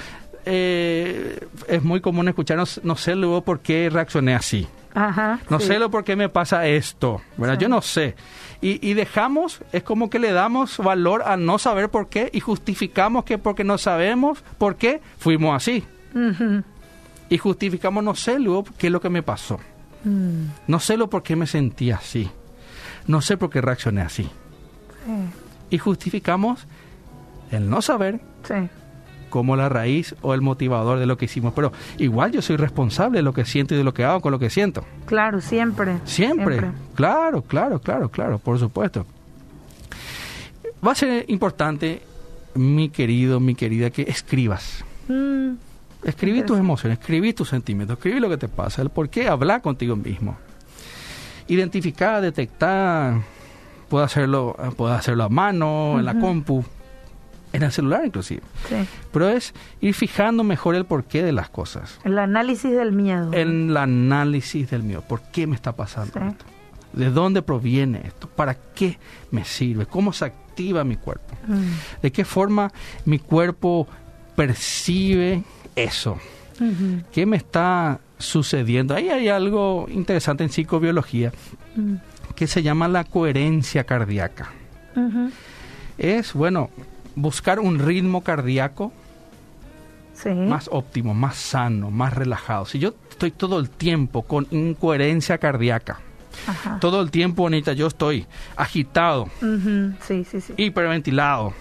Eh, 0.45 1.39
es 1.67 1.83
muy 1.83 2.01
común 2.01 2.29
escucharnos, 2.29 2.81
no 2.83 2.95
sé 2.95 3.15
luego 3.15 3.41
por 3.41 3.59
qué 3.59 3.89
reaccioné 3.91 4.33
así. 4.33 4.65
Ajá. 4.95 5.39
No 5.49 5.59
sí. 5.59 5.67
sé 5.67 5.77
lo 5.77 5.91
por 5.91 6.03
qué 6.03 6.15
me 6.15 6.29
pasa 6.29 6.65
esto, 6.65 7.21
¿verdad? 7.37 7.57
Sí. 7.57 7.61
Yo 7.61 7.69
no 7.69 7.81
sé. 7.81 8.15
Y, 8.61 8.85
y 8.87 8.93
dejamos, 8.95 9.61
es 9.71 9.83
como 9.83 10.09
que 10.09 10.17
le 10.19 10.31
damos 10.31 10.77
valor 10.79 11.21
a 11.25 11.37
no 11.37 11.59
saber 11.59 11.89
por 11.89 12.09
qué 12.09 12.29
y 12.33 12.39
justificamos 12.39 13.23
que 13.23 13.37
porque 13.37 13.63
no 13.63 13.77
sabemos 13.77 14.43
por 14.57 14.75
qué 14.77 15.01
fuimos 15.19 15.55
así. 15.55 15.83
Y 17.29 17.37
justificamos, 17.37 18.03
no 18.03 18.15
sé 18.15 18.39
luego 18.39 18.65
qué 18.77 18.87
es 18.87 18.93
lo 18.93 19.01
que 19.01 19.09
me 19.09 19.21
pasó. 19.21 19.59
Mm, 20.03 20.45
No 20.67 20.79
sé 20.79 20.97
lo 20.97 21.09
por 21.09 21.21
qué 21.23 21.35
me 21.35 21.45
sentí 21.47 21.91
así. 21.91 22.29
No 23.05 23.21
sé 23.21 23.37
por 23.37 23.49
qué 23.49 23.61
reaccioné 23.61 24.01
así. 24.01 24.23
sí, 24.23 25.11
Y 25.69 25.77
justificamos 25.77 26.65
el 27.51 27.69
no 27.69 27.81
saber 27.81 28.19
sí. 28.43 28.55
Como 29.37 29.55
la 29.55 29.69
raíz 29.69 30.15
o 30.21 30.33
el 30.33 30.41
motivador 30.41 30.97
de 30.97 31.05
lo 31.05 31.17
que 31.17 31.25
hicimos. 31.25 31.53
Pero 31.53 31.71
igual 31.99 32.31
yo 32.31 32.41
soy 32.41 32.57
responsable 32.57 33.19
de 33.19 33.23
lo 33.23 33.33
que 33.33 33.45
siento 33.45 33.75
y 33.75 33.77
de 33.77 33.83
lo 33.83 33.93
que 33.93 34.03
hago 34.03 34.19
con 34.19 34.31
lo 34.31 34.39
que 34.39 34.49
siento. 34.49 34.83
Claro, 35.05 35.41
siempre. 35.41 35.99
Siempre. 36.05 36.59
Claro, 36.95 37.43
claro, 37.43 37.79
claro, 37.79 38.09
claro, 38.09 38.39
por 38.39 38.57
supuesto. 38.57 39.05
Va 40.85 40.93
a 40.93 40.95
ser 40.95 41.25
importante, 41.27 42.01
mi 42.55 42.89
querido, 42.89 43.39
mi 43.39 43.53
querida, 43.53 43.91
que 43.91 44.03
escribas. 44.03 44.83
Mm, 45.07 45.53
Escribí 46.03 46.43
tus 46.43 46.57
emociones, 46.57 46.99
escribí 46.99 47.33
tus 47.33 47.49
sentimientos, 47.49 47.97
escribí 47.97 48.19
lo 48.19 48.29
que 48.29 48.37
te 48.37 48.47
pasa, 48.47 48.81
el 48.81 48.89
por 48.89 49.09
qué, 49.09 49.27
hablar 49.27 49.61
contigo 49.61 49.95
mismo. 49.95 50.37
Identificar, 51.47 52.21
detectar, 52.21 53.21
puedo 53.89 54.03
hacerlo, 54.03 54.55
puedo 54.77 54.93
hacerlo 54.93 55.23
a 55.23 55.29
mano, 55.29 55.99
en 55.99 56.05
la 56.05 56.19
compu, 56.19 56.63
en 57.57 57.63
el 57.63 57.71
celular 57.71 58.05
inclusive. 58.05 58.41
sí. 58.69 58.75
Pero 59.11 59.29
es 59.29 59.53
ir 59.81 59.93
fijando 59.93 60.43
mejor 60.43 60.75
el 60.75 60.85
porqué 60.85 61.23
de 61.23 61.31
las 61.31 61.49
cosas. 61.49 61.99
El 62.03 62.17
análisis 62.19 62.71
del 62.71 62.91
miedo. 62.91 63.33
En 63.33 63.69
el 63.71 63.77
análisis 63.77 64.69
del 64.69 64.83
mío. 64.83 65.03
¿Por 65.07 65.21
qué 65.31 65.47
me 65.47 65.55
está 65.55 65.71
pasando 65.75 66.13
Sí. 66.13 66.19
esto? 66.29 66.45
¿De 66.93 67.09
dónde 67.11 67.41
proviene 67.41 68.01
esto? 68.05 68.27
¿Para 68.29 68.55
qué 68.55 68.97
me 69.31 69.43
sirve? 69.43 69.85
¿Cómo 69.85 70.13
se 70.13 70.25
activa 70.25 70.83
mi 70.83 70.95
cuerpo? 70.95 71.35
Mm, 71.47 72.01
¿De 72.01 72.11
qué 72.11 72.25
forma 72.25 72.71
mi 73.05 73.19
cuerpo 73.19 73.87
percibe 74.35 75.43
eso? 75.75 76.17
¿Qué 77.11 77.25
me 77.27 77.37
está 77.37 77.99
sucediendo? 78.17 78.95
Ahí 78.95 79.09
hay 79.09 79.29
algo 79.29 79.85
interesante 79.89 80.43
en 80.43 80.49
psicobiología 80.49 81.31
mm, 81.75 81.95
que 82.35 82.47
se 82.47 82.63
llama 82.63 82.87
la 82.87 83.03
coherencia 83.03 83.83
cardíaca. 83.83 84.49
Es, 85.99 86.33
bueno, 86.33 86.69
buscar 87.17 87.59
un 87.59 87.79
ritmo 87.79 88.21
cardíaco 88.23 88.93
Sí. 90.13 90.29
más 90.29 90.67
óptimo, 90.71 91.13
más 91.13 91.35
sano, 91.35 91.91
más 91.91 92.13
relajado. 92.13 92.65
Si 92.65 92.79
yo 92.79 92.93
estoy 93.09 93.29
todo 93.31 93.59
el 93.59 93.69
tiempo 93.69 94.23
con 94.23 94.47
incoherencia 94.49 95.37
cardíaca, 95.37 95.99
Ajá. 96.47 96.79
todo 96.79 97.01
el 97.01 97.11
tiempo, 97.11 97.43
bonita, 97.43 97.73
yo 97.73 97.85
estoy 97.87 98.25
agitado, 98.55 99.27
sí, 100.07 100.23
sí. 100.23 100.39
hiperventilado, 100.57 101.53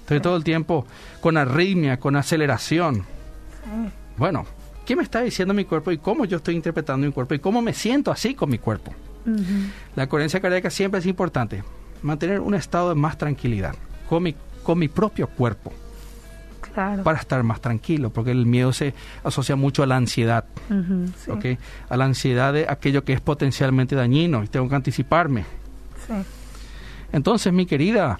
estoy 0.00 0.18
todo 0.20 0.36
el 0.36 0.42
tiempo 0.44 0.86
con 1.20 1.36
arritmia, 1.36 1.98
con 2.00 2.16
aceleración. 2.16 3.04
Bueno, 4.16 4.44
¿qué 4.84 4.96
me 4.96 5.04
está 5.04 5.20
diciendo 5.22 5.54
mi 5.54 5.64
cuerpo 5.64 5.92
y 5.92 5.98
cómo 5.98 6.24
yo 6.24 6.38
estoy 6.38 6.56
interpretando 6.56 7.06
mi 7.06 7.12
cuerpo 7.12 7.34
y 7.34 7.38
cómo 7.38 7.62
me 7.62 7.74
siento 7.74 8.10
así 8.10 8.34
con 8.34 8.50
mi 8.50 8.58
cuerpo? 8.58 8.92
La 9.94 10.08
coherencia 10.08 10.40
cardíaca 10.40 10.68
siempre 10.68 10.98
es 10.98 11.06
importante. 11.06 11.62
Mantener 12.02 12.40
un 12.40 12.54
estado 12.54 12.88
de 12.88 12.96
más 12.96 13.16
tranquilidad 13.16 13.76
con 14.08 14.24
mi, 14.24 14.34
con 14.62 14.78
mi 14.78 14.88
propio 14.88 15.26
cuerpo 15.28 15.72
Claro. 16.74 17.02
para 17.02 17.18
estar 17.18 17.42
más 17.42 17.60
tranquilo, 17.60 18.10
porque 18.10 18.30
el 18.30 18.46
miedo 18.46 18.72
se 18.72 18.94
asocia 19.24 19.56
mucho 19.56 19.82
a 19.82 19.86
la 19.86 19.96
ansiedad. 19.96 20.44
A 21.90 21.96
la 21.96 22.04
ansiedad 22.06 22.52
de 22.54 22.66
aquello 22.68 23.04
que 23.04 23.12
es 23.12 23.20
potencialmente 23.20 23.94
dañino 23.94 24.42
y 24.42 24.48
tengo 24.48 24.68
que 24.68 24.74
anticiparme. 24.74 25.44
sí. 26.06 26.14
Entonces, 27.12 27.52
mi 27.52 27.66
querida, 27.66 28.18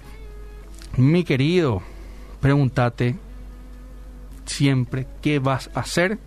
mi 0.97 1.23
querido, 1.23 1.81
pregúntate 2.41 3.15
siempre 4.45 5.07
qué 5.21 5.39
vas 5.39 5.69
a 5.73 5.79
hacer 5.79 6.19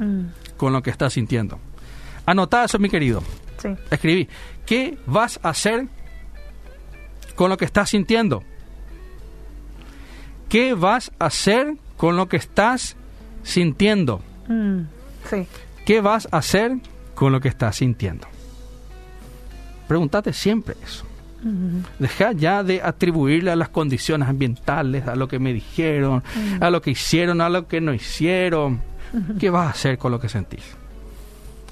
Mm, 0.00 0.28
con 0.56 0.72
lo 0.72 0.82
que 0.82 0.88
estás 0.90 1.12
sintiendo. 1.12 1.58
Anotá 2.26 2.64
eso, 2.64 2.78
mi 2.78 2.88
querido. 2.88 3.22
sí. 3.58 3.68
Escribí, 3.90 4.26
¿qué 4.66 4.98
vas 5.06 5.38
a 5.42 5.50
hacer 5.50 5.86
con 7.36 7.50
lo 7.50 7.56
que 7.58 7.66
estás 7.66 7.90
sintiendo? 7.90 8.42
¿Qué 10.50 10.74
vas 10.74 11.10
a 11.18 11.26
hacer 11.26 11.76
con 11.96 12.16
lo 12.16 12.28
que 12.28 12.36
estás 12.36 12.96
sintiendo? 13.42 14.20
Mm, 14.48 14.80
sí. 15.30 15.46
¿Qué 15.86 16.00
vas 16.02 16.28
a 16.30 16.38
hacer 16.38 16.78
con 17.14 17.32
lo 17.32 17.40
que 17.40 17.48
estás 17.48 17.76
sintiendo? 17.76 18.26
Pregúntate 19.88 20.32
siempre 20.32 20.74
eso. 20.84 21.04
Ujú, 21.42 21.82
Deja 21.98 22.32
ya 22.32 22.62
de 22.62 22.82
atribuirle 22.82 23.50
a 23.50 23.56
las 23.56 23.70
condiciones 23.70 24.28
ambientales, 24.28 25.06
a 25.08 25.16
lo 25.16 25.26
que 25.26 25.38
me 25.38 25.52
dijeron, 25.54 26.22
a 26.60 26.68
lo 26.70 26.82
que 26.82 26.90
hicieron, 26.90 27.40
a 27.40 27.48
lo 27.48 27.66
que 27.66 27.80
no 27.80 27.94
hicieron. 27.94 28.82
¿Qué 29.38 29.50
vas 29.50 29.66
a 29.66 29.70
hacer 29.70 29.98
con 29.98 30.12
lo 30.12 30.20
que 30.20 30.28
sentís? 30.28 30.62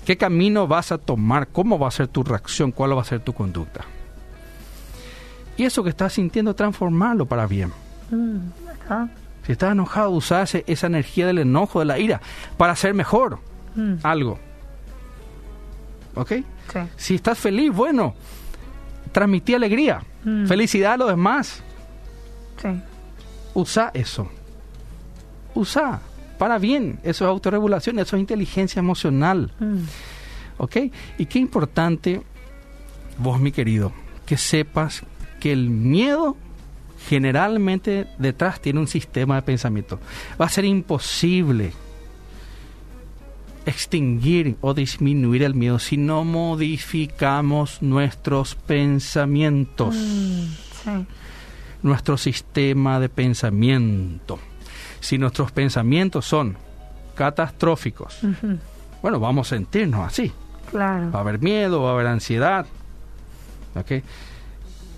¿Qué 0.06 0.16
camino 0.16 0.66
vas 0.66 0.90
a 0.90 0.98
tomar? 0.98 1.48
¿Cómo 1.48 1.78
va 1.78 1.88
a 1.88 1.90
ser 1.92 2.08
tu 2.08 2.22
reacción? 2.24 2.72
¿Cuál 2.72 2.96
va 2.96 3.02
a 3.02 3.04
ser 3.04 3.20
tu 3.20 3.34
conducta? 3.34 3.84
Y 5.56 5.64
eso 5.64 5.82
que 5.84 5.90
estás 5.90 6.14
sintiendo, 6.14 6.54
transformarlo 6.54 7.26
para 7.26 7.46
bien. 7.46 7.70
mm, 8.10 8.38
ajá, 8.88 9.08
Si 9.46 9.52
estás 9.52 9.72
enojado, 9.72 10.10
ese- 10.18 10.64
esa 10.66 10.86
energía 10.88 11.26
del 11.26 11.38
enojo, 11.38 11.78
de 11.78 11.84
la 11.86 11.98
ira, 11.98 12.20
para 12.58 12.72
hacer 12.72 12.92
mejor 12.94 13.38
mm, 13.74 13.94
algo. 14.02 14.38
¿Ok? 16.14 16.32
sí. 16.72 16.78
Si 16.96 17.14
estás 17.14 17.38
feliz, 17.38 17.72
bueno, 17.72 18.14
transmití 19.12 19.54
alegría, 19.54 20.02
Mm. 20.24 20.46
felicidad 20.46 20.94
a 20.94 20.96
los 20.98 21.08
demás. 21.08 21.62
Sí. 22.60 22.68
Usa 23.54 23.90
eso. 23.94 24.28
usa 25.54 26.00
para 26.38 26.58
bien. 26.58 27.00
Eso 27.02 27.24
es 27.24 27.28
autorregulación, 27.28 27.98
eso 27.98 28.14
es 28.16 28.20
inteligencia 28.20 28.78
emocional. 28.80 29.50
Mm. 29.58 29.78
¿Ok? 30.58 30.76
Y 31.18 31.26
qué 31.26 31.38
importante, 31.40 32.22
vos 33.18 33.40
mi 33.40 33.50
querido, 33.50 33.92
que 34.26 34.36
sepas 34.36 35.02
que 35.40 35.50
el 35.52 35.68
miedo 35.70 36.36
generalmente 37.08 38.06
detrás 38.18 38.60
tiene 38.60 38.80
un 38.80 38.86
sistema 38.88 39.36
de 39.36 39.42
pensamiento. 39.42 39.98
Va 40.40 40.44
a 40.46 40.48
ser 40.50 40.64
imposible 40.66 41.72
extinguir 43.66 44.56
o 44.60 44.74
disminuir 44.74 45.42
el 45.42 45.54
miedo 45.54 45.78
si 45.78 45.96
no 45.96 46.24
modificamos 46.24 47.82
nuestros 47.82 48.54
pensamientos, 48.54 49.94
Mm, 49.94 50.44
sí. 50.84 51.06
nuestro 51.82 52.16
sistema 52.16 52.98
de 53.00 53.08
pensamiento. 53.08 54.38
Si 55.00 55.18
nuestros 55.18 55.52
pensamientos 55.52 56.24
son 56.26 56.56
catastróficos, 57.14 58.18
bueno, 59.02 59.20
vamos 59.20 59.52
a 59.52 59.56
sentirnos 59.56 60.06
así. 60.06 60.32
Claro. 60.70 61.10
Va 61.10 61.18
a 61.18 61.22
haber 61.22 61.38
miedo, 61.40 61.82
va 61.82 61.90
a 61.90 61.92
haber 61.94 62.06
ansiedad. 62.06 62.66
¿ok? 63.74 64.02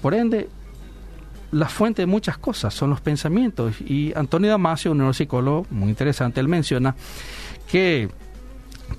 Por 0.01 0.14
ende, 0.14 0.49
la 1.53 1.69
fuente 1.69 2.03
de 2.03 2.07
muchas 2.07 2.39
cosas 2.39 2.73
son 2.75 2.91
los 2.91 3.01
pensamientos. 3.01 3.81
Y 3.81 4.13
Antonio 4.15 4.51
Damasio, 4.51 4.93
un 4.93 4.99
neuropsicólogo 4.99 5.67
muy 5.71 5.89
interesante, 5.89 6.41
él 6.41 6.49
menciona 6.49 6.95
que 7.71 8.09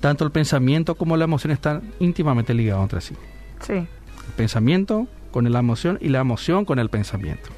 tanto 0.00 0.24
el 0.24 0.30
pensamiento 0.30 0.94
como 0.94 1.16
la 1.16 1.24
emoción 1.24 1.52
están 1.52 1.82
íntimamente 2.00 2.54
ligados 2.54 2.82
entre 2.84 3.00
sí. 3.00 3.14
Sí. 3.60 3.72
El 3.74 4.32
pensamiento 4.36 5.06
con 5.30 5.50
la 5.50 5.58
emoción 5.58 5.98
y 6.00 6.08
la 6.08 6.20
emoción 6.20 6.64
con 6.64 6.78
el 6.78 6.88
pensamiento. 6.88 7.50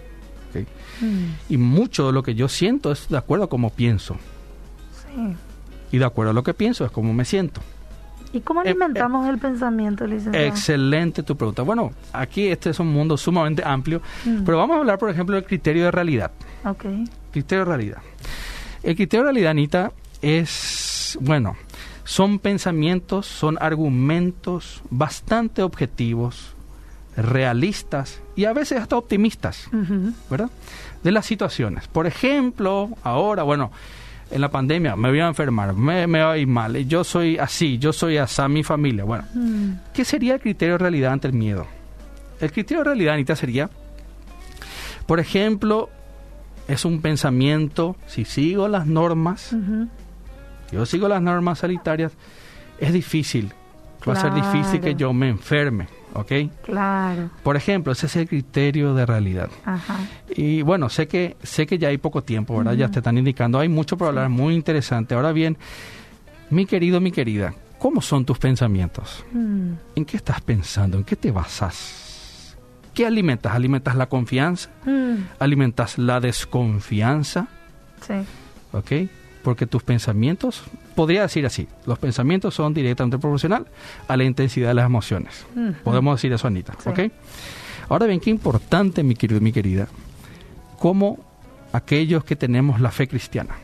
Mm, 1.00 1.52
Y 1.52 1.56
mucho 1.56 2.06
de 2.06 2.12
lo 2.12 2.22
que 2.22 2.36
yo 2.36 2.48
siento 2.48 2.92
es 2.92 3.08
de 3.08 3.16
acuerdo 3.16 3.44
a 3.46 3.48
cómo 3.48 3.70
pienso. 3.70 4.16
sí. 4.92 5.36
Y 5.92 5.98
de 5.98 6.04
acuerdo 6.04 6.30
a 6.30 6.34
lo 6.34 6.42
que 6.42 6.54
pienso 6.54 6.84
es 6.84 6.90
cómo 6.90 7.12
me 7.14 7.24
siento. 7.24 7.60
¿Y 8.34 8.40
cómo 8.40 8.60
Eh, 8.62 8.68
alimentamos 8.70 9.28
el 9.28 9.38
pensamiento, 9.38 10.06
licenciado? 10.06 10.46
Excelente 10.46 11.22
tu 11.22 11.36
pregunta. 11.36 11.62
Bueno, 11.62 11.92
aquí 12.12 12.48
este 12.48 12.70
es 12.70 12.80
un 12.80 12.88
mundo 12.92 13.16
sumamente 13.16 13.62
amplio, 13.64 14.02
Mm. 14.24 14.44
pero 14.44 14.58
vamos 14.58 14.76
a 14.76 14.80
hablar, 14.80 14.98
por 14.98 15.08
ejemplo, 15.08 15.36
del 15.36 15.44
criterio 15.44 15.84
de 15.84 15.90
realidad. 15.92 16.32
Ok. 16.64 16.84
Criterio 17.30 17.64
de 17.64 17.70
realidad. 17.70 17.98
El 18.82 18.96
criterio 18.96 19.22
de 19.24 19.30
realidad, 19.32 19.50
Anita, 19.52 19.92
es, 20.20 21.16
bueno, 21.20 21.56
son 22.02 22.38
pensamientos, 22.40 23.26
son 23.26 23.56
argumentos 23.60 24.82
bastante 24.90 25.62
objetivos, 25.62 26.54
realistas 27.16 28.20
y 28.36 28.44
a 28.46 28.52
veces 28.52 28.80
hasta 28.80 28.96
optimistas, 28.96 29.68
¿verdad? 30.28 30.50
De 31.04 31.12
las 31.12 31.24
situaciones. 31.26 31.86
Por 31.86 32.06
ejemplo, 32.08 32.90
ahora, 33.04 33.44
bueno, 33.44 33.70
en 34.34 34.40
la 34.40 34.50
pandemia 34.50 34.96
me 34.96 35.10
voy 35.10 35.20
a 35.20 35.28
enfermar, 35.28 35.74
me, 35.74 36.08
me 36.08 36.20
va 36.20 36.32
a 36.32 36.38
ir 36.38 36.48
mal, 36.48 36.76
yo 36.88 37.04
soy 37.04 37.38
así, 37.38 37.78
yo 37.78 37.92
soy 37.92 38.16
así, 38.16 38.42
mi 38.48 38.64
familia. 38.64 39.04
Bueno, 39.04 39.24
mm, 39.32 39.70
¿Qué 39.92 40.04
sería 40.04 40.34
el 40.34 40.40
criterio 40.40 40.74
de 40.74 40.78
realidad 40.78 41.12
ante 41.12 41.28
el 41.28 41.34
miedo? 41.34 41.66
El 42.40 42.50
criterio 42.50 42.82
de 42.82 42.84
realidad, 42.90 43.14
Anita, 43.14 43.36
sería, 43.36 43.70
por 45.06 45.20
ejemplo, 45.20 45.88
es 46.66 46.84
un 46.84 47.00
pensamiento, 47.00 47.94
si 48.08 48.24
sigo 48.24 48.66
las 48.66 48.88
normas, 48.88 49.54
yo 50.72 50.84
sigo 50.84 51.06
las 51.06 51.22
normas 51.22 51.60
sanitarias, 51.60 52.12
es 52.80 52.92
difícil, 52.92 53.52
va 54.06 54.14
a 54.14 54.16
ser 54.16 54.34
difícil 54.34 54.80
que 54.80 54.96
yo 54.96 55.12
me 55.12 55.28
enferme, 55.28 55.86
¿ok? 56.14 56.32
Claro. 56.64 57.30
Por 57.42 57.56
ejemplo, 57.56 57.92
ese 57.92 58.06
es 58.06 58.16
el 58.16 58.28
criterio 58.28 58.94
de 58.94 59.04
realidad. 59.06 59.50
Ajá. 59.64 59.98
Y 60.34 60.62
bueno, 60.62 60.88
sé 60.88 61.06
que 61.06 61.36
sé 61.42 61.66
que 61.66 61.76
ya 61.78 61.88
hay 61.88 61.98
poco 61.98 62.22
tiempo, 62.22 62.56
¿verdad? 62.56 62.72
Ya 62.74 62.88
te 62.90 63.00
están 63.00 63.18
indicando, 63.18 63.58
hay 63.58 63.68
mucho 63.68 63.96
por 63.98 64.08
hablar, 64.08 64.28
muy 64.30 64.54
interesante. 64.54 65.14
Ahora 65.14 65.32
bien, 65.32 65.58
mi 66.50 66.66
querido, 66.66 67.00
mi 67.00 67.10
querida, 67.12 67.54
¿cómo 67.78 68.00
son 68.00 68.24
tus 68.24 68.38
pensamientos? 68.38 69.24
Mm, 69.32 69.72
¿En 69.96 70.04
qué 70.04 70.16
estás 70.16 70.40
pensando? 70.40 70.96
¿En 70.98 71.04
qué 71.04 71.16
te 71.16 71.30
basas? 71.30 72.56
¿Qué 72.94 73.04
alimentas? 73.06 73.52
¿Alimentas 73.52 73.96
la 73.96 74.06
confianza? 74.08 74.70
mm, 74.86 75.14
¿Alimentas 75.38 75.98
la 75.98 76.20
desconfianza? 76.20 77.48
sí. 78.00 78.14
¿Ok? 78.72 78.92
Porque 79.44 79.66
tus 79.66 79.82
pensamientos, 79.84 80.64
podría 80.96 81.22
decir 81.22 81.44
así, 81.46 81.68
los 81.86 81.98
pensamientos 81.98 82.54
son 82.54 82.74
directamente 82.74 83.18
proporcional 83.18 83.66
a 84.08 84.16
la 84.16 84.24
intensidad 84.24 84.68
de 84.68 84.74
las 84.74 84.86
emociones. 84.86 85.46
Podemos 85.84 86.16
decir 86.16 86.32
eso, 86.32 86.48
Anita. 86.48 86.74
Sí. 86.82 86.88
¿Ok? 86.88 86.98
Ahora 87.90 88.06
bien, 88.06 88.18
qué 88.20 88.30
importante, 88.30 89.02
mi 89.04 89.14
querido 89.14 89.38
y 89.38 89.44
mi 89.44 89.52
querida, 89.52 89.86
cómo 90.78 91.18
aquellos 91.72 92.24
que 92.24 92.36
tenemos 92.36 92.80
la 92.80 92.90
fe 92.90 93.06
cristiana, 93.06 93.54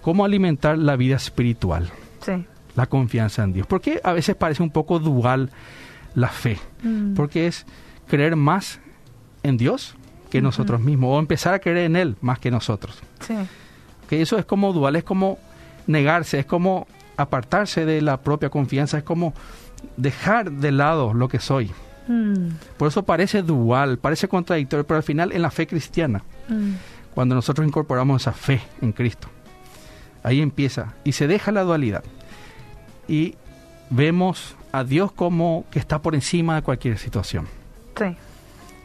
cómo 0.00 0.24
alimentar 0.24 0.78
la 0.78 0.96
vida 0.96 1.16
espiritual, 1.16 1.90
Sí. 2.24 2.44
la 2.74 2.86
confianza 2.86 3.42
en 3.44 3.52
Dios. 3.52 3.66
Porque 3.66 4.00
a 4.02 4.12
veces 4.14 4.34
parece 4.34 4.62
un 4.62 4.70
poco 4.70 4.98
dual 4.98 5.50
la 6.14 6.28
fe. 6.28 6.58
Mm, 6.82 7.12
porque 7.14 7.46
es 7.46 7.66
creer 8.08 8.34
más 8.36 8.80
en 9.42 9.56
Dios 9.58 9.94
que 10.30 10.40
nosotros 10.40 10.80
mismos, 10.80 11.10
o 11.14 11.18
empezar 11.18 11.52
a 11.54 11.58
creer 11.58 11.78
en 11.78 11.96
Él 11.96 12.16
más 12.22 12.38
que 12.38 12.50
nosotros. 12.50 12.98
Sí. 13.20 13.34
Que 14.08 14.20
eso 14.22 14.38
es 14.38 14.44
como 14.44 14.72
dual, 14.72 14.96
es 14.96 15.04
como 15.04 15.38
negarse, 15.86 16.38
es 16.38 16.46
como 16.46 16.86
apartarse 17.16 17.84
de 17.84 18.00
la 18.02 18.18
propia 18.20 18.50
confianza, 18.50 18.98
es 18.98 19.04
como 19.04 19.32
dejar 19.96 20.50
de 20.50 20.72
lado 20.72 21.14
lo 21.14 21.28
que 21.28 21.38
soy. 21.40 21.70
Mm, 22.08 22.48
Por 22.76 22.88
eso 22.88 23.02
parece 23.04 23.42
dual, 23.42 23.98
parece 23.98 24.28
contradictorio, 24.28 24.86
pero 24.86 24.96
al 24.98 25.02
final 25.04 25.32
en 25.32 25.42
la 25.42 25.50
fe 25.50 25.66
cristiana, 25.66 26.22
mm, 26.48 26.70
cuando 27.14 27.34
nosotros 27.34 27.66
incorporamos 27.66 28.22
esa 28.22 28.32
fe 28.32 28.60
en 28.82 28.92
Cristo, 28.92 29.28
ahí 30.22 30.40
empieza 30.40 30.94
y 31.04 31.12
se 31.12 31.26
deja 31.26 31.50
la 31.52 31.62
dualidad. 31.62 32.02
Y 33.08 33.36
vemos 33.90 34.56
a 34.72 34.84
Dios 34.84 35.12
como 35.12 35.64
que 35.70 35.78
está 35.78 36.00
por 36.02 36.14
encima 36.14 36.56
de 36.56 36.62
cualquier 36.62 36.98
situación. 36.98 37.46
Sí. 37.96 38.16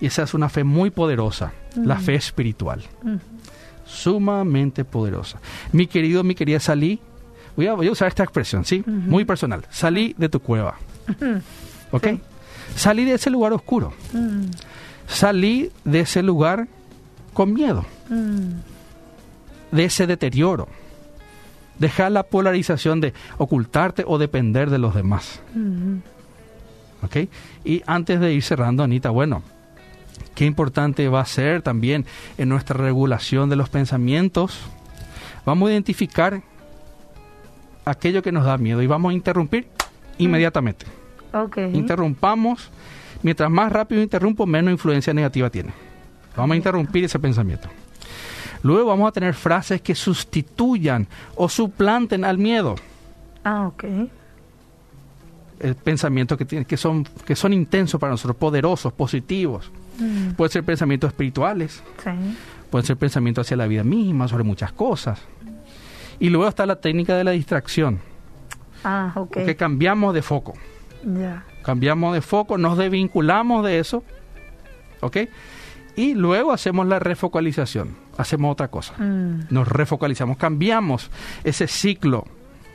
Y 0.01 0.05
esa 0.05 0.23
es 0.23 0.33
una 0.33 0.47
fe 0.49 0.63
muy 0.63 0.91
poderosa, 0.91 1.51
la 1.75 1.95
Ujú. 1.95 2.03
fe 2.03 2.15
espiritual, 2.15 2.83
Mm, 3.03 3.15
sumamente 3.89 4.85
poderosa. 4.85 5.39
Mi 5.71 5.87
querido, 5.87 6.23
mi 6.23 6.35
querida, 6.35 6.59
salí, 6.59 6.99
voy 7.55 7.67
a, 7.67 7.73
voy 7.73 7.87
a 7.87 7.91
usar 7.91 8.07
esta 8.07 8.23
expresión, 8.23 8.63
¿sí? 8.63 8.83
Muy 8.85 9.25
personal. 9.25 9.65
Salí 9.69 10.15
de 10.17 10.29
tu 10.29 10.39
cueva, 10.39 10.75
¿ok? 11.91 12.03
Sí. 12.03 12.21
Salí 12.75 13.03
de 13.03 13.15
ese 13.15 13.31
lugar 13.31 13.51
oscuro, 13.51 13.93
mm, 14.13 14.45
salí 15.07 15.71
de 15.83 16.01
ese 16.01 16.21
lugar 16.21 16.67
con 17.33 17.53
miedo, 17.53 17.83
mm, 18.09 19.75
de 19.75 19.85
ese 19.85 20.05
deterioro. 20.05 20.67
Dejar 21.79 22.11
la 22.11 22.23
polarización 22.23 23.01
de 23.01 23.13
ocultarte 23.37 24.03
o 24.05 24.17
depender 24.17 24.69
de 24.69 24.77
los 24.77 24.93
demás. 24.93 25.41
¿ok? 27.01 27.29
Y 27.63 27.81
antes 27.85 28.19
de 28.19 28.33
ir 28.33 28.43
cerrando, 28.43 28.83
Anita, 28.83 29.09
bueno, 29.09 29.43
qué 30.35 30.45
importante 30.45 31.07
va 31.09 31.21
a 31.21 31.25
ser 31.25 31.61
también 31.61 32.05
en 32.37 32.49
nuestra 32.49 32.77
regulación 32.77 33.49
de 33.49 33.55
los 33.55 33.69
pensamientos. 33.69 34.59
Vamos 35.45 35.69
a 35.69 35.71
identificar 35.71 36.41
aquello 37.85 38.21
que 38.21 38.31
nos 38.31 38.45
da 38.45 38.57
miedo 38.57 38.81
y 38.81 38.87
vamos 38.87 39.11
a 39.11 39.13
interrumpir 39.13 39.67
inmediatamente. 40.17 40.85
Ok. 41.33 41.57
Interrumpamos. 41.73 42.69
Mientras 43.21 43.49
más 43.49 43.71
rápido 43.71 44.01
interrumpo, 44.01 44.45
menos 44.45 44.71
influencia 44.71 45.13
negativa 45.13 45.49
tiene. 45.49 45.73
Vamos 46.35 46.53
a 46.53 46.57
interrumpir 46.57 47.03
ese 47.03 47.19
pensamiento. 47.19 47.67
Luego 48.63 48.89
vamos 48.89 49.09
a 49.09 49.11
tener 49.11 49.33
frases 49.33 49.81
que 49.81 49.95
sustituyan 49.95 51.07
o 51.35 51.49
suplanten 51.49 52.23
al 52.23 52.37
miedo. 52.37 52.75
Ah, 53.43 53.67
ok. 53.67 53.83
El 55.59 55.75
pensamiento 55.75 56.37
que, 56.37 56.45
tiene, 56.45 56.65
que, 56.65 56.77
son, 56.77 57.05
que 57.25 57.35
son 57.35 57.53
intensos 57.53 57.99
para 57.99 58.11
nosotros, 58.11 58.37
poderosos, 58.37 58.93
positivos. 58.93 59.71
Mm, 59.99 60.31
Pueden 60.33 60.51
ser 60.51 60.63
pensamientos 60.63 61.09
espirituales, 61.09 61.83
Sí. 62.03 62.09
pueden 62.69 62.85
ser 62.85 62.97
pensamientos 62.97 63.45
hacia 63.47 63.57
la 63.57 63.67
vida 63.67 63.83
misma, 63.83 64.27
sobre 64.27 64.43
muchas 64.43 64.71
cosas. 64.71 65.19
Y 66.19 66.29
luego 66.29 66.47
está 66.47 66.65
la 66.65 66.77
técnica 66.77 67.15
de 67.17 67.23
la 67.23 67.31
distracción, 67.31 67.99
Ah, 68.83 69.11
ok. 69.15 69.37
que 69.45 69.55
cambiamos 69.55 70.13
de 70.13 70.21
foco. 70.21 70.53
Ya. 71.03 71.43
Cambiamos 71.63 72.13
de 72.13 72.21
foco, 72.21 72.57
nos 72.57 72.77
desvinculamos 72.77 73.63
de 73.65 73.79
eso, 73.79 74.03
¿ok? 75.01 75.17
Y 75.95 76.13
luego 76.13 76.51
hacemos 76.53 76.87
la 76.87 76.99
refocalización, 76.99 77.95
hacemos 78.17 78.51
otra 78.53 78.69
cosa. 78.69 78.93
Mm, 78.97 79.47
Nos 79.49 79.67
refocalizamos, 79.67 80.37
cambiamos 80.37 81.09
ese 81.43 81.67
ciclo 81.67 82.25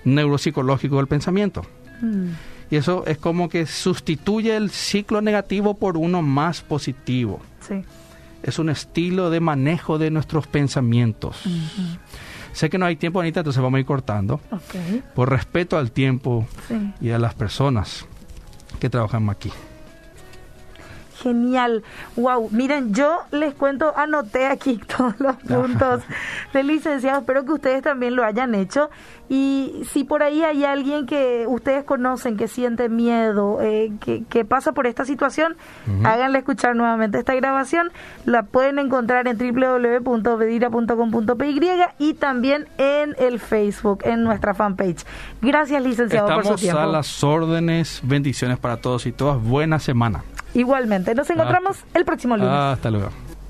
neuropsicológico 0.04 0.96
del 0.98 1.06
pensamiento. 1.06 1.62
mm, 2.02 2.28
Y 2.70 2.76
eso 2.76 3.04
es 3.06 3.18
como 3.18 3.48
que 3.48 3.66
sustituye 3.66 4.56
el 4.56 4.70
ciclo 4.70 5.20
negativo 5.20 5.74
por 5.74 5.96
uno 5.96 6.22
más 6.22 6.62
positivo. 6.62 7.40
Sí. 7.60 7.82
Es 8.42 8.58
un 8.58 8.68
estilo 8.68 9.30
de 9.30 9.40
manejo 9.40 9.98
de 9.98 10.10
nuestros 10.10 10.46
pensamientos. 10.46 11.42
Sé 12.52 12.70
que 12.70 12.78
no 12.78 12.86
hay 12.86 12.96
tiempo, 12.96 13.20
Anita, 13.20 13.40
entonces 13.40 13.62
vamos 13.62 13.78
a 13.78 13.80
ir 13.80 13.86
cortando. 13.86 14.40
Ok. 14.50 14.74
Por 15.14 15.30
respeto 15.30 15.76
al 15.78 15.90
tiempo 15.92 16.46
Sí. 16.68 16.92
y 17.00 17.10
a 17.10 17.18
las 17.18 17.34
personas 17.34 18.06
que 18.80 18.90
trabajan 18.90 19.28
aquí. 19.30 19.50
Genial. 21.24 21.82
Wow, 22.16 22.50
miren, 22.52 22.94
yo 22.94 23.18
les 23.32 23.54
cuento, 23.54 23.92
anoté 23.96 24.46
aquí 24.46 24.80
todos 24.96 25.18
los 25.18 25.36
puntos 25.36 26.02
del 26.52 26.66
licenciado, 26.66 27.20
espero 27.20 27.44
que 27.44 27.52
ustedes 27.52 27.82
también 27.82 28.14
lo 28.14 28.24
hayan 28.24 28.54
hecho. 28.54 28.90
Y 29.28 29.82
si 29.90 30.04
por 30.04 30.22
ahí 30.22 30.42
hay 30.42 30.64
alguien 30.64 31.06
que 31.06 31.46
ustedes 31.48 31.84
conocen 31.84 32.36
que 32.36 32.46
siente 32.46 32.90
miedo, 32.90 33.58
eh, 33.62 33.90
que, 33.98 34.44
pasa 34.44 34.72
por 34.72 34.86
esta 34.86 35.06
situación, 35.06 35.56
háganle 36.04 36.40
escuchar 36.40 36.76
nuevamente 36.76 37.18
esta 37.18 37.34
grabación. 37.34 37.90
La 38.26 38.42
pueden 38.42 38.78
encontrar 38.78 39.26
en 39.26 39.38
www.vedira.com.py 39.38 41.60
y 41.98 42.14
también 42.14 42.68
en 42.76 43.16
el 43.18 43.40
Facebook, 43.40 44.00
en 44.04 44.24
nuestra 44.24 44.52
fanpage. 44.52 45.06
Gracias, 45.40 45.82
licenciado, 45.82 46.28
por 46.28 46.46
su 46.46 46.56
tiempo. 46.56 46.80
a 46.80 46.86
las 46.86 47.24
órdenes. 47.24 48.02
Bendiciones 48.02 48.58
para 48.58 48.76
todos 48.76 49.06
y 49.06 49.12
todas. 49.12 49.42
Buena 49.42 49.78
semana. 49.78 50.22
Igualmente. 50.54 51.14
Nos 51.14 51.28
encontramos 51.30 51.78
el 51.94 52.04
próximo 52.04 52.36
lunes. 52.36 52.52
Hasta 52.52 52.90
luego. 52.90 53.10